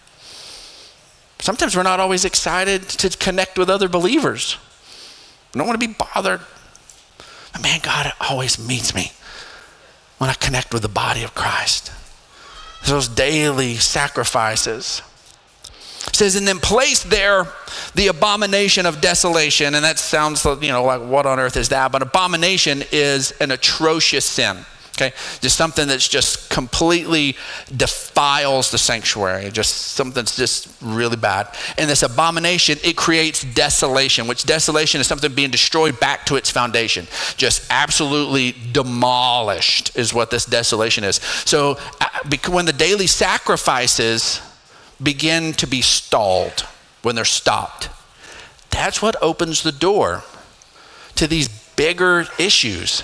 Sometimes 1.38 1.77
we're 1.77 1.83
not 1.83 2.01
always 2.01 2.25
excited 2.25 2.88
to 2.88 3.11
connect 3.19 3.59
with 3.59 3.69
other 3.69 3.88
believers. 3.88 4.57
We 5.53 5.59
don't 5.59 5.67
want 5.69 5.81
to 5.81 5.87
be 5.87 5.95
bothered. 5.95 6.40
But 7.53 7.62
man, 7.62 7.81
God 7.83 8.12
always 8.21 8.59
meets 8.59 8.95
me 8.95 9.12
when 10.19 10.31
I 10.31 10.35
connect 10.35 10.73
with 10.73 10.83
the 10.83 10.88
body 10.88 11.23
of 11.23 11.35
Christ. 11.35 11.93
Those 12.87 13.09
daily 13.09 13.77
sacrifices. 13.77 15.03
It 16.07 16.17
says, 16.17 16.37
and 16.37 16.47
then 16.47 16.59
place 16.59 17.03
there 17.03 17.47
the 17.95 18.09
abomination 18.09 18.87
of 18.87 19.01
desolation. 19.01 19.75
And 19.75 19.85
that 19.85 19.99
sounds, 19.99 20.45
you 20.45 20.69
know, 20.69 20.85
like 20.85 21.03
what 21.03 21.27
on 21.27 21.38
earth 21.38 21.57
is 21.57 21.69
that? 21.71 21.93
But 21.93 22.03
abomination 22.03 22.83
is 22.90 23.33
an 23.33 23.51
atrocious 23.51 24.25
sin. 24.25 24.64
Okay, 24.96 25.12
just 25.40 25.57
something 25.57 25.88
that's 25.88 26.07
just 26.07 26.50
completely 26.50 27.37
defiles 27.76 28.70
the 28.70 28.78
sanctuary, 28.78 29.50
just 29.50 29.74
something 29.74 30.14
that's 30.14 30.37
just 30.37 30.68
really 30.80 31.16
bad. 31.16 31.48
And 31.76 31.90
this 31.90 32.04
abomination, 32.04 32.78
it 32.85 32.96
creates 32.96 33.42
desolation, 33.42 34.28
which 34.28 34.44
desolation 34.44 35.00
is 35.00 35.09
something 35.09 35.35
being 35.35 35.50
destroyed 35.50 35.98
back 35.98 36.26
to 36.26 36.37
its 36.37 36.48
foundation. 36.48 37.09
Just 37.37 37.66
absolutely 37.70 38.54
demolished 38.70 39.96
is 39.96 40.14
what 40.14 40.30
this 40.30 40.44
desolation 40.44 41.02
is. 41.02 41.16
So 41.44 41.76
uh, 42.00 42.09
when 42.48 42.66
the 42.66 42.72
daily 42.72 43.09
sacrifices 43.09 44.40
begin 45.02 45.54
to 45.54 45.66
be 45.66 45.83
stalled, 45.83 46.61
when 47.02 47.16
they're 47.16 47.24
stopped, 47.24 47.88
that's 48.70 49.02
what 49.02 49.16
opens 49.20 49.64
the 49.64 49.72
door 49.72 50.22
to 51.16 51.26
these 51.26 51.48
bigger 51.74 52.26
issues 52.38 53.02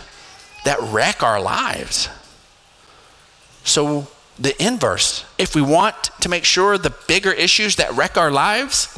that 0.64 0.78
wreck 0.80 1.22
our 1.22 1.40
lives. 1.40 2.08
So, 3.64 4.08
the 4.38 4.60
inverse, 4.62 5.26
if 5.36 5.54
we 5.54 5.60
want 5.60 5.96
to 6.20 6.28
make 6.28 6.44
sure 6.44 6.78
the 6.78 6.94
bigger 7.06 7.30
issues 7.30 7.76
that 7.76 7.92
wreck 7.92 8.16
our 8.16 8.30
lives 8.30 8.88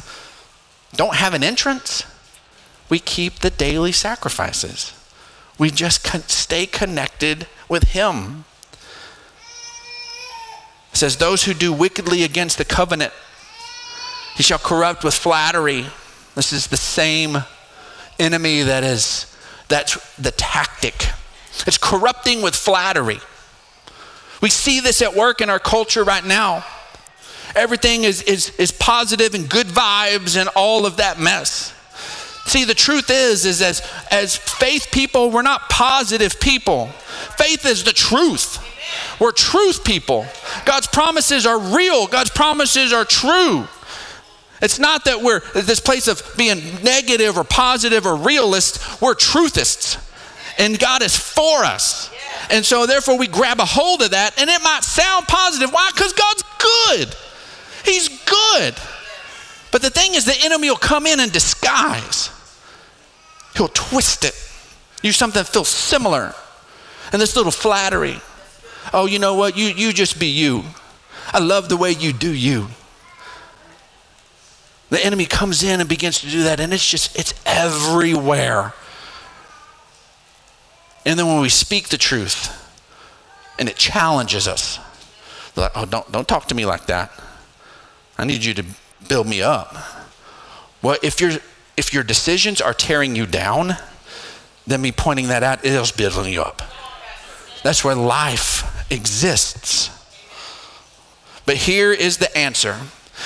don't 0.94 1.16
have 1.16 1.34
an 1.34 1.42
entrance, 1.42 2.04
we 2.88 3.00
keep 3.00 3.40
the 3.40 3.50
daily 3.50 3.90
sacrifices. 3.90 4.92
We 5.58 5.70
just 5.70 6.06
stay 6.30 6.66
connected 6.66 7.48
with 7.68 7.84
Him. 7.90 8.44
It 10.92 10.96
says, 10.98 11.16
Those 11.16 11.44
who 11.44 11.54
do 11.54 11.72
wickedly 11.72 12.22
against 12.22 12.58
the 12.58 12.64
covenant, 12.64 13.12
he 14.36 14.42
shall 14.42 14.58
corrupt 14.58 15.02
with 15.02 15.14
flattery. 15.14 15.86
This 16.34 16.52
is 16.52 16.68
the 16.68 16.76
same 16.76 17.38
enemy 18.18 18.62
that 18.62 18.84
is, 18.84 19.26
that's 19.68 20.14
the 20.16 20.30
tactic 20.30 21.08
it's 21.66 21.78
corrupting 21.78 22.42
with 22.42 22.54
flattery. 22.54 23.20
We 24.40 24.50
see 24.50 24.80
this 24.80 25.02
at 25.02 25.14
work 25.14 25.40
in 25.40 25.48
our 25.48 25.60
culture 25.60 26.02
right 26.02 26.24
now. 26.24 26.64
Everything 27.54 28.04
is, 28.04 28.22
is, 28.22 28.50
is 28.58 28.72
positive 28.72 29.34
and 29.34 29.48
good 29.48 29.68
vibes 29.68 30.38
and 30.38 30.48
all 30.56 30.86
of 30.86 30.96
that 30.96 31.20
mess. 31.20 31.72
See, 32.46 32.64
the 32.64 32.74
truth 32.74 33.08
is, 33.08 33.44
is 33.44 33.62
as, 33.62 33.88
as 34.10 34.36
faith 34.36 34.88
people, 34.90 35.30
we're 35.30 35.42
not 35.42 35.68
positive 35.68 36.40
people. 36.40 36.88
Faith 37.36 37.64
is 37.64 37.84
the 37.84 37.92
truth. 37.92 38.58
We're 39.20 39.32
truth 39.32 39.84
people. 39.84 40.26
God's 40.64 40.88
promises 40.88 41.46
are 41.46 41.58
real. 41.58 42.08
God's 42.08 42.30
promises 42.30 42.92
are 42.92 43.04
true. 43.04 43.68
It's 44.60 44.78
not 44.78 45.04
that 45.04 45.22
we're 45.22 45.40
this 45.54 45.80
place 45.80 46.08
of 46.08 46.22
being 46.36 46.60
negative 46.82 47.36
or 47.36 47.44
positive 47.44 48.06
or 48.06 48.16
realist. 48.16 49.00
We're 49.00 49.14
truthists 49.14 49.98
and 50.58 50.78
God 50.78 51.02
is 51.02 51.16
for 51.16 51.64
us. 51.64 52.10
And 52.50 52.64
so, 52.64 52.86
therefore, 52.86 53.18
we 53.18 53.26
grab 53.26 53.60
a 53.60 53.64
hold 53.64 54.02
of 54.02 54.10
that, 54.10 54.38
and 54.40 54.50
it 54.50 54.62
might 54.62 54.84
sound 54.84 55.26
positive. 55.28 55.72
Why? 55.72 55.90
Because 55.94 56.12
God's 56.12 56.44
good. 56.58 57.14
He's 57.84 58.08
good. 58.24 58.74
But 59.70 59.82
the 59.82 59.90
thing 59.90 60.14
is, 60.14 60.24
the 60.24 60.36
enemy 60.44 60.68
will 60.68 60.76
come 60.76 61.06
in 61.06 61.20
and 61.20 61.32
disguise, 61.32 62.30
he'll 63.56 63.68
twist 63.68 64.24
it, 64.24 64.34
use 65.02 65.16
something 65.16 65.40
that 65.40 65.48
feels 65.48 65.68
similar. 65.68 66.34
And 67.12 67.20
this 67.20 67.36
little 67.36 67.52
flattery 67.52 68.20
oh, 68.92 69.06
you 69.06 69.18
know 69.18 69.34
what? 69.34 69.56
You, 69.56 69.68
you 69.68 69.92
just 69.92 70.18
be 70.18 70.26
you. 70.26 70.64
I 71.32 71.38
love 71.38 71.68
the 71.68 71.76
way 71.76 71.92
you 71.92 72.12
do 72.12 72.32
you. 72.32 72.68
The 74.90 75.04
enemy 75.04 75.24
comes 75.24 75.62
in 75.62 75.80
and 75.80 75.88
begins 75.88 76.20
to 76.20 76.28
do 76.28 76.42
that, 76.44 76.60
and 76.60 76.72
it's 76.72 76.86
just, 76.86 77.18
it's 77.18 77.32
everywhere. 77.46 78.74
And 81.04 81.18
then 81.18 81.26
when 81.26 81.40
we 81.40 81.48
speak 81.48 81.88
the 81.88 81.98
truth 81.98 82.58
and 83.58 83.68
it 83.68 83.76
challenges 83.76 84.46
us, 84.46 84.78
like, 85.56 85.72
oh, 85.74 85.84
don't, 85.84 86.10
don't 86.10 86.26
talk 86.26 86.46
to 86.48 86.54
me 86.54 86.64
like 86.64 86.86
that. 86.86 87.12
I 88.16 88.24
need 88.24 88.44
you 88.44 88.54
to 88.54 88.64
build 89.08 89.26
me 89.26 89.42
up. 89.42 89.74
Well, 90.80 90.96
if, 91.02 91.20
you 91.20 91.38
if 91.76 91.92
your 91.92 92.02
decisions 92.02 92.60
are 92.60 92.72
tearing 92.72 93.16
you 93.16 93.26
down, 93.26 93.76
then 94.66 94.80
me 94.80 94.92
pointing 94.92 95.28
that 95.28 95.42
out 95.42 95.64
is 95.64 95.92
building 95.92 96.32
you 96.32 96.42
up. 96.42 96.62
That's 97.62 97.84
where 97.84 97.94
life 97.94 98.90
exists. 98.90 99.90
But 101.46 101.56
here 101.56 101.92
is 101.92 102.18
the 102.18 102.36
answer. 102.36 102.78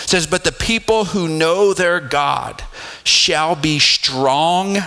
It 0.05 0.09
says, 0.09 0.27
But 0.27 0.45
the 0.45 0.53
people 0.53 1.07
who 1.07 1.29
know 1.29 1.73
their 1.73 2.01
God 2.01 2.63
shall 3.05 3.55
be 3.55 3.79
strong 3.79 4.79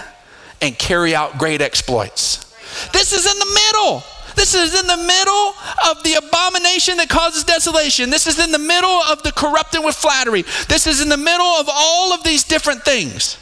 and 0.62 0.78
carry 0.78 1.16
out 1.16 1.38
great 1.38 1.62
exploits. 1.62 2.49
This 2.94 3.14
is 3.14 3.26
in 3.26 3.40
the 3.40 3.60
middle. 3.68 4.04
This 4.36 4.56
is 4.56 4.80
in 4.80 4.88
the 4.88 4.98
middle 4.98 5.54
of 5.90 6.04
the 6.04 6.14
abomination 6.14 6.98
that 6.98 7.10
causes 7.10 7.44
desolation. 7.44 8.10
This 8.10 8.28
is 8.28 8.40
in 8.40 8.52
the 8.52 8.60
middle 8.60 9.02
of 9.10 9.22
the 9.24 9.32
corrupting 9.32 9.84
with 9.84 9.96
flattery. 9.96 10.44
This 10.68 10.88
is 10.88 11.02
in 11.02 11.10
the 11.10 11.18
middle 11.18 11.46
of 11.46 11.68
all 11.70 12.14
of 12.14 12.24
these 12.24 12.44
different 12.44 12.84
things. 12.84 13.38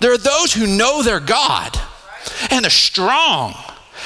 There 0.00 0.12
are 0.12 0.18
those 0.18 0.52
who 0.52 0.66
know 0.66 1.02
their 1.02 1.20
God 1.20 1.76
and 2.50 2.64
they're 2.64 2.70
strong 2.70 3.54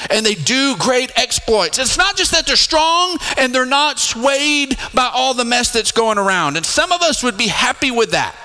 and 0.09 0.25
they 0.25 0.33
do 0.33 0.75
great 0.77 1.11
exploits. 1.15 1.77
It's 1.77 1.97
not 1.97 2.15
just 2.15 2.31
that 2.31 2.47
they're 2.47 2.55
strong 2.55 3.17
and 3.37 3.53
they're 3.53 3.65
not 3.65 3.99
swayed 3.99 4.77
by 4.93 5.09
all 5.13 5.33
the 5.33 5.45
mess 5.45 5.71
that's 5.71 5.91
going 5.91 6.17
around. 6.17 6.57
And 6.57 6.65
some 6.65 6.91
of 6.91 7.01
us 7.01 7.23
would 7.23 7.37
be 7.37 7.47
happy 7.47 7.91
with 7.91 8.11
that. 8.11 8.35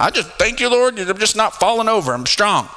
I 0.00 0.10
just 0.10 0.30
thank 0.32 0.60
you, 0.60 0.70
Lord, 0.70 0.96
I'm 0.98 1.18
just 1.18 1.34
not 1.34 1.54
falling 1.54 1.88
over. 1.88 2.14
I'm 2.14 2.24
strong. 2.24 2.68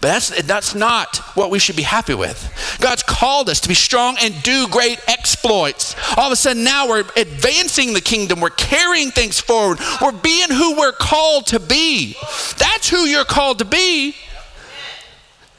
But 0.00 0.08
that's, 0.08 0.42
that's 0.44 0.74
not 0.74 1.18
what 1.34 1.50
we 1.50 1.58
should 1.58 1.76
be 1.76 1.82
happy 1.82 2.14
with. 2.14 2.78
God's 2.80 3.02
called 3.02 3.50
us 3.50 3.60
to 3.60 3.68
be 3.68 3.74
strong 3.74 4.16
and 4.18 4.42
do 4.42 4.66
great 4.68 4.98
exploits. 5.06 5.94
All 6.16 6.26
of 6.26 6.32
a 6.32 6.36
sudden, 6.36 6.64
now 6.64 6.88
we're 6.88 7.04
advancing 7.16 7.92
the 7.92 8.00
kingdom. 8.00 8.40
We're 8.40 8.48
carrying 8.48 9.10
things 9.10 9.38
forward. 9.38 9.78
We're 10.00 10.12
being 10.12 10.48
who 10.48 10.78
we're 10.78 10.92
called 10.92 11.48
to 11.48 11.60
be. 11.60 12.16
That's 12.56 12.88
who 12.88 13.00
you're 13.00 13.26
called 13.26 13.58
to 13.58 13.66
be. 13.66 14.16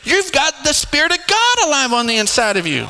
You've 0.03 0.31
got 0.31 0.63
the 0.63 0.73
Spirit 0.73 1.12
of 1.12 1.19
God 1.27 1.67
alive 1.67 1.93
on 1.93 2.07
the 2.07 2.17
inside 2.17 2.57
of 2.57 2.65
you. 2.65 2.88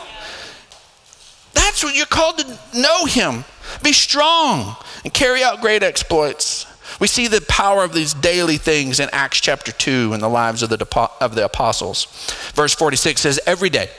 That's 1.54 1.84
what 1.84 1.96
you're 1.96 2.06
called 2.06 2.38
to 2.38 2.80
know 2.80 3.04
Him, 3.06 3.44
be 3.84 3.92
strong, 3.92 4.78
and 5.04 5.14
carry 5.14 5.44
out 5.44 5.60
great 5.60 5.84
exploits. 5.84 6.66
We 7.02 7.08
see 7.08 7.28
the 7.28 7.42
power 7.42 7.84
of 7.84 7.94
these 7.94 8.14
daily 8.14 8.56
things 8.56 9.02
in 9.02 9.10
Acts 9.12 9.42
chapter 9.42 9.74
2 9.74 10.14
in 10.14 10.22
the 10.22 10.30
lives 10.30 10.64
of 10.64 10.70
the, 10.70 11.10
of 11.20 11.36
the 11.36 11.44
apostles. 11.44 12.06
Verse 12.54 12.74
46 12.74 13.20
says, 13.20 13.40
Every 13.46 13.70
day 13.70 13.90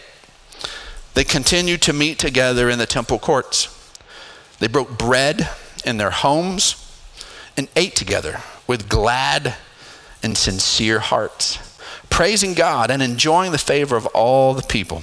they 1.12 1.25
continued 1.25 1.83
to 1.83 1.93
meet 1.93 2.19
together 2.19 2.71
in 2.71 2.79
the 2.79 2.87
temple 2.87 3.19
courts. 3.19 3.69
They 4.59 4.69
broke 4.69 4.97
bread 4.97 5.51
in 5.85 5.99
their 5.99 6.11
homes 6.11 6.77
and 7.57 7.69
ate 7.77 7.95
together 7.95 8.41
with 8.67 8.88
glad 8.88 9.57
and 10.23 10.38
sincere 10.38 11.01
hearts 11.01 11.59
praising 12.12 12.53
God 12.53 12.91
and 12.91 13.03
enjoying 13.03 13.53
the 13.53 13.59
favor 13.59 13.97
of 13.97 14.05
all 14.07 14.53
the 14.53 14.62
people. 14.62 15.03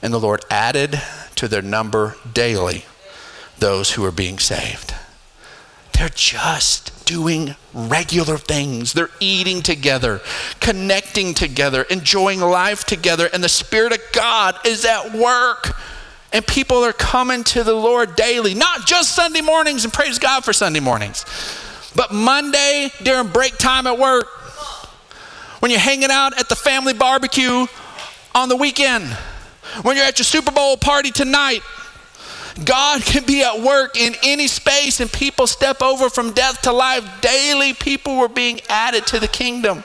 And 0.00 0.12
the 0.12 0.20
Lord 0.20 0.44
added 0.48 1.02
to 1.34 1.48
their 1.48 1.62
number 1.62 2.16
daily 2.32 2.84
those 3.58 3.92
who 3.92 4.02
were 4.02 4.12
being 4.12 4.38
saved. 4.38 4.94
They're 5.94 6.08
just 6.08 7.06
doing 7.06 7.54
regular 7.72 8.36
things. 8.36 8.92
They're 8.92 9.10
eating 9.20 9.62
together, 9.62 10.20
connecting 10.60 11.34
together, 11.34 11.82
enjoying 11.82 12.40
life 12.40 12.84
together, 12.84 13.28
and 13.32 13.42
the 13.42 13.48
Spirit 13.48 13.92
of 13.92 14.00
God 14.12 14.58
is 14.66 14.84
at 14.84 15.14
work. 15.14 15.76
And 16.32 16.44
people 16.44 16.78
are 16.78 16.92
coming 16.92 17.44
to 17.44 17.62
the 17.62 17.74
Lord 17.74 18.16
daily, 18.16 18.54
not 18.54 18.86
just 18.86 19.14
Sunday 19.14 19.40
mornings, 19.40 19.84
and 19.84 19.92
praise 19.92 20.18
God 20.18 20.44
for 20.44 20.52
Sunday 20.52 20.80
mornings, 20.80 21.24
but 21.94 22.12
Monday 22.12 22.90
during 23.04 23.28
break 23.28 23.56
time 23.56 23.86
at 23.86 23.96
work, 23.96 24.26
when 25.60 25.70
you're 25.70 25.80
hanging 25.80 26.10
out 26.10 26.36
at 26.38 26.48
the 26.48 26.56
family 26.56 26.92
barbecue 26.92 27.66
on 28.34 28.48
the 28.48 28.56
weekend, 28.56 29.04
when 29.82 29.96
you're 29.96 30.04
at 30.04 30.18
your 30.18 30.24
Super 30.24 30.50
Bowl 30.50 30.76
party 30.76 31.12
tonight. 31.12 31.60
God 32.62 33.02
can 33.02 33.24
be 33.24 33.42
at 33.42 33.60
work 33.60 33.96
in 33.96 34.14
any 34.22 34.46
space 34.46 35.00
and 35.00 35.12
people 35.12 35.46
step 35.46 35.82
over 35.82 36.08
from 36.08 36.32
death 36.32 36.62
to 36.62 36.72
life. 36.72 37.20
Daily, 37.20 37.72
people 37.72 38.16
were 38.16 38.28
being 38.28 38.60
added 38.68 39.06
to 39.08 39.18
the 39.18 39.26
kingdom. 39.26 39.82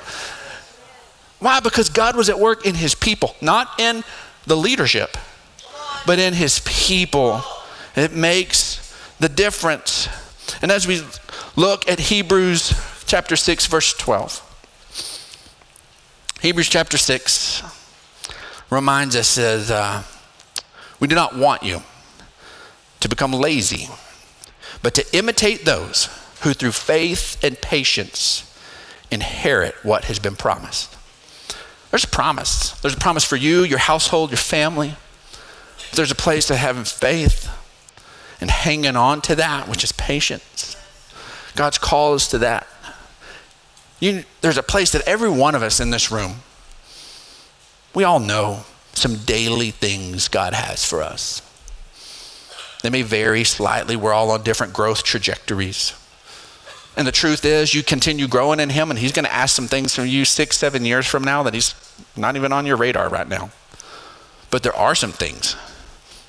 Why? 1.40 1.60
Because 1.62 1.90
God 1.90 2.16
was 2.16 2.30
at 2.30 2.40
work 2.40 2.66
in 2.66 2.76
his 2.76 2.94
people, 2.94 3.36
not 3.42 3.80
in 3.80 4.04
the 4.46 4.56
leadership, 4.56 5.18
but 6.06 6.20
in 6.20 6.34
his 6.34 6.60
people. 6.60 7.42
It 7.96 8.14
makes 8.14 8.94
the 9.20 9.30
difference. 9.30 10.08
And 10.62 10.72
as 10.72 10.86
we 10.86 11.02
look 11.56 11.90
at 11.90 12.00
Hebrews 12.00 12.74
chapter 13.08 13.36
6, 13.36 13.66
verse 13.66 13.94
12. 13.94 14.46
Hebrews 16.42 16.70
chapter 16.70 16.98
6 16.98 17.64
reminds 18.70 19.16
us 19.16 19.36
that 19.36 19.72
uh, 19.72 20.04
we 21.00 21.08
do 21.08 21.16
not 21.16 21.36
want 21.36 21.64
you 21.64 21.82
to 23.00 23.10
become 23.10 23.32
lazy, 23.32 23.90
but 24.82 24.94
to 24.96 25.18
imitate 25.18 25.66
those 25.66 26.10
who 26.42 26.54
through 26.54 26.72
faith 26.72 27.42
and 27.44 27.60
patience 27.62 28.46
inherit 29.12 29.76
what 29.84 30.06
has 30.06 30.20
been 30.20 30.36
promised. 30.36 30.96
There's 31.92 32.04
a 32.04 32.08
promise. 32.08 32.72
There's 32.82 32.94
a 32.94 33.00
promise 33.00 33.24
for 33.24 33.36
you, 33.36 33.64
your 33.64 33.80
household, 33.80 34.30
your 34.30 34.38
family. 34.38 34.96
There's 35.94 36.12
a 36.12 36.16
place 36.16 36.48
to 36.48 36.56
having 36.56 36.84
faith 36.84 37.50
and 38.40 38.52
hanging 38.52 38.96
on 38.96 39.22
to 39.22 39.36
that, 39.36 39.68
which 39.68 39.84
is 39.84 39.92
patience. 39.94 40.78
God's 41.56 41.78
call 41.78 42.14
us 42.14 42.28
to 42.30 42.38
that. 42.40 42.68
You, 44.00 44.24
there's 44.42 44.58
a 44.58 44.64
place 44.64 44.92
that 44.92 45.02
every 45.08 45.30
one 45.30 45.56
of 45.56 45.64
us 45.64 45.80
in 45.80 45.90
this 45.90 46.12
room, 46.12 46.36
we 47.94 48.04
all 48.04 48.20
know 48.20 48.64
some 48.94 49.16
daily 49.18 49.72
things 49.72 50.28
God 50.28 50.54
has 50.54 50.86
for 50.86 51.02
us. 51.02 51.42
They 52.82 52.90
may 52.90 53.02
vary 53.02 53.44
slightly. 53.44 53.96
We're 53.96 54.14
all 54.14 54.32
on 54.32 54.44
different 54.44 54.74
growth 54.74 55.04
trajectories. 55.04 55.94
And 56.96 57.08
the 57.08 57.12
truth 57.12 57.46
is, 57.46 57.74
you 57.74 57.84
continue 57.84 58.28
growing 58.28 58.60
in 58.60 58.70
Him, 58.70 58.90
and 58.90 59.00
He's 59.00 59.12
going 59.12 59.26
to 59.26 59.34
ask 59.34 59.56
some 59.56 59.68
things 59.68 59.96
from 59.96 60.08
you 60.08 60.26
six, 60.26 60.58
seven 60.58 60.86
years 60.86 61.08
from 61.08 61.24
now 61.24 61.44
that 61.44 61.54
He's 61.54 61.74
not 62.16 62.36
even 62.36 62.52
on 62.52 62.66
your 62.66 62.78
radar 62.78 63.10
right 63.10 63.28
now. 63.28 63.52
But 64.50 64.64
there 64.64 64.76
are 64.76 64.96
some 64.96 65.12
things 65.12 65.56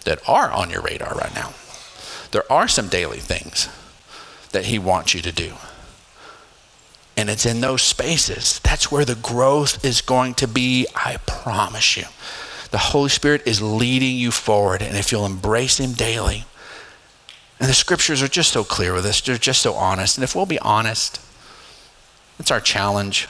that 0.05 0.21
are 0.29 0.51
on 0.51 0.71
your 0.71 0.83
radar 0.83 1.15
right 1.15 1.35
now. 1.35 1.55
There 2.31 2.51
are 2.53 2.69
some 2.69 2.89
daily 2.89 3.19
things 3.19 3.69
that 4.53 4.67
He 4.67 4.79
wants 4.79 5.15
you 5.15 5.23
to 5.23 5.33
do. 5.33 5.55
And 7.17 7.29
it's 7.29 7.47
in 7.47 7.61
those 7.61 7.83
spaces. 7.83 8.61
That's 8.61 8.91
where 8.91 9.05
the 9.05 9.15
growth 9.15 9.85
is 9.85 10.01
going 10.01 10.35
to 10.35 10.49
be, 10.49 10.87
I 10.95 11.19
promise 11.27 11.97
you. 11.97 12.05
The 12.71 12.79
Holy 12.79 13.09
Spirit 13.09 13.43
is 13.47 13.61
leading 13.61 14.17
you 14.17 14.31
forward. 14.31 14.83
And 14.83 14.97
if 14.97 15.11
you'll 15.11 15.27
embrace 15.27 15.79
Him 15.79 15.93
daily, 15.93 16.45
and 17.59 17.69
the 17.69 17.75
scriptures 17.75 18.23
are 18.23 18.29
just 18.29 18.53
so 18.53 18.65
clear 18.65 18.95
with 18.95 19.05
us, 19.05 19.21
they're 19.21 19.37
just 19.37 19.61
so 19.61 19.75
honest. 19.75 20.17
And 20.17 20.25
if 20.25 20.35
we'll 20.35 20.47
be 20.47 20.59
honest, 20.61 21.21
it's 22.39 22.51
our 22.51 22.61
challenge. 22.61 23.29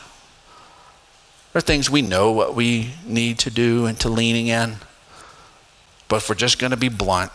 There 1.52 1.58
are 1.58 1.62
things 1.62 1.90
we 1.90 2.02
know 2.02 2.30
what 2.30 2.54
we 2.54 2.92
need 3.04 3.38
to 3.40 3.50
do 3.50 3.86
and 3.86 3.98
to 4.00 4.08
leaning 4.08 4.46
in. 4.46 4.76
But 6.08 6.16
if 6.16 6.28
we're 6.28 6.36
just 6.36 6.58
going 6.58 6.70
to 6.70 6.76
be 6.76 6.88
blunt, 6.88 7.32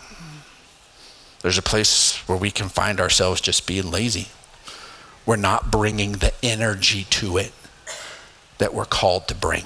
there's 1.41 1.57
a 1.57 1.61
place 1.61 2.15
where 2.27 2.37
we 2.37 2.49
can 2.49 2.69
find 2.69 2.99
ourselves 2.99 3.41
just 3.41 3.67
being 3.67 3.91
lazy 3.91 4.29
we're 5.25 5.35
not 5.35 5.71
bringing 5.71 6.13
the 6.13 6.33
energy 6.43 7.05
to 7.09 7.37
it 7.37 7.51
that 8.57 8.73
we're 8.73 8.85
called 8.85 9.27
to 9.27 9.35
bring. 9.35 9.65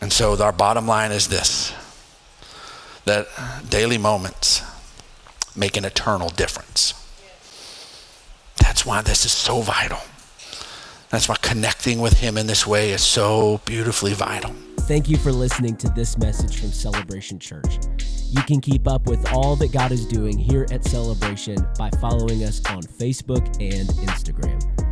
And 0.00 0.12
so 0.12 0.40
our 0.42 0.52
bottom 0.52 0.86
line 0.86 1.12
is 1.12 1.28
this 1.28 1.72
that 3.04 3.26
daily 3.68 3.98
moments 3.98 4.62
make 5.56 5.76
an 5.76 5.84
eternal 5.84 6.28
difference. 6.28 6.94
That's 8.60 8.84
why 8.84 9.00
this 9.02 9.24
is 9.24 9.32
so 9.32 9.62
vital. 9.62 9.98
That's 11.10 11.28
why 11.28 11.36
connecting 11.40 12.00
with 12.00 12.20
Him 12.20 12.36
in 12.36 12.46
this 12.46 12.66
way 12.66 12.90
is 12.90 13.02
so 13.02 13.60
beautifully 13.64 14.12
vital. 14.12 14.54
Thank 14.80 15.08
you 15.08 15.16
for 15.16 15.32
listening 15.32 15.76
to 15.78 15.88
this 15.90 16.18
message 16.18 16.60
from 16.60 16.70
Celebration 16.70 17.38
Church. 17.38 17.78
You 18.30 18.42
can 18.42 18.60
keep 18.60 18.86
up 18.86 19.06
with 19.06 19.32
all 19.32 19.56
that 19.56 19.72
God 19.72 19.90
is 19.90 20.06
doing 20.06 20.38
here 20.38 20.66
at 20.70 20.84
Celebration 20.84 21.56
by 21.78 21.90
following 22.00 22.44
us 22.44 22.62
on 22.70 22.82
Facebook 22.82 23.46
and 23.60 23.88
Instagram. 24.06 24.87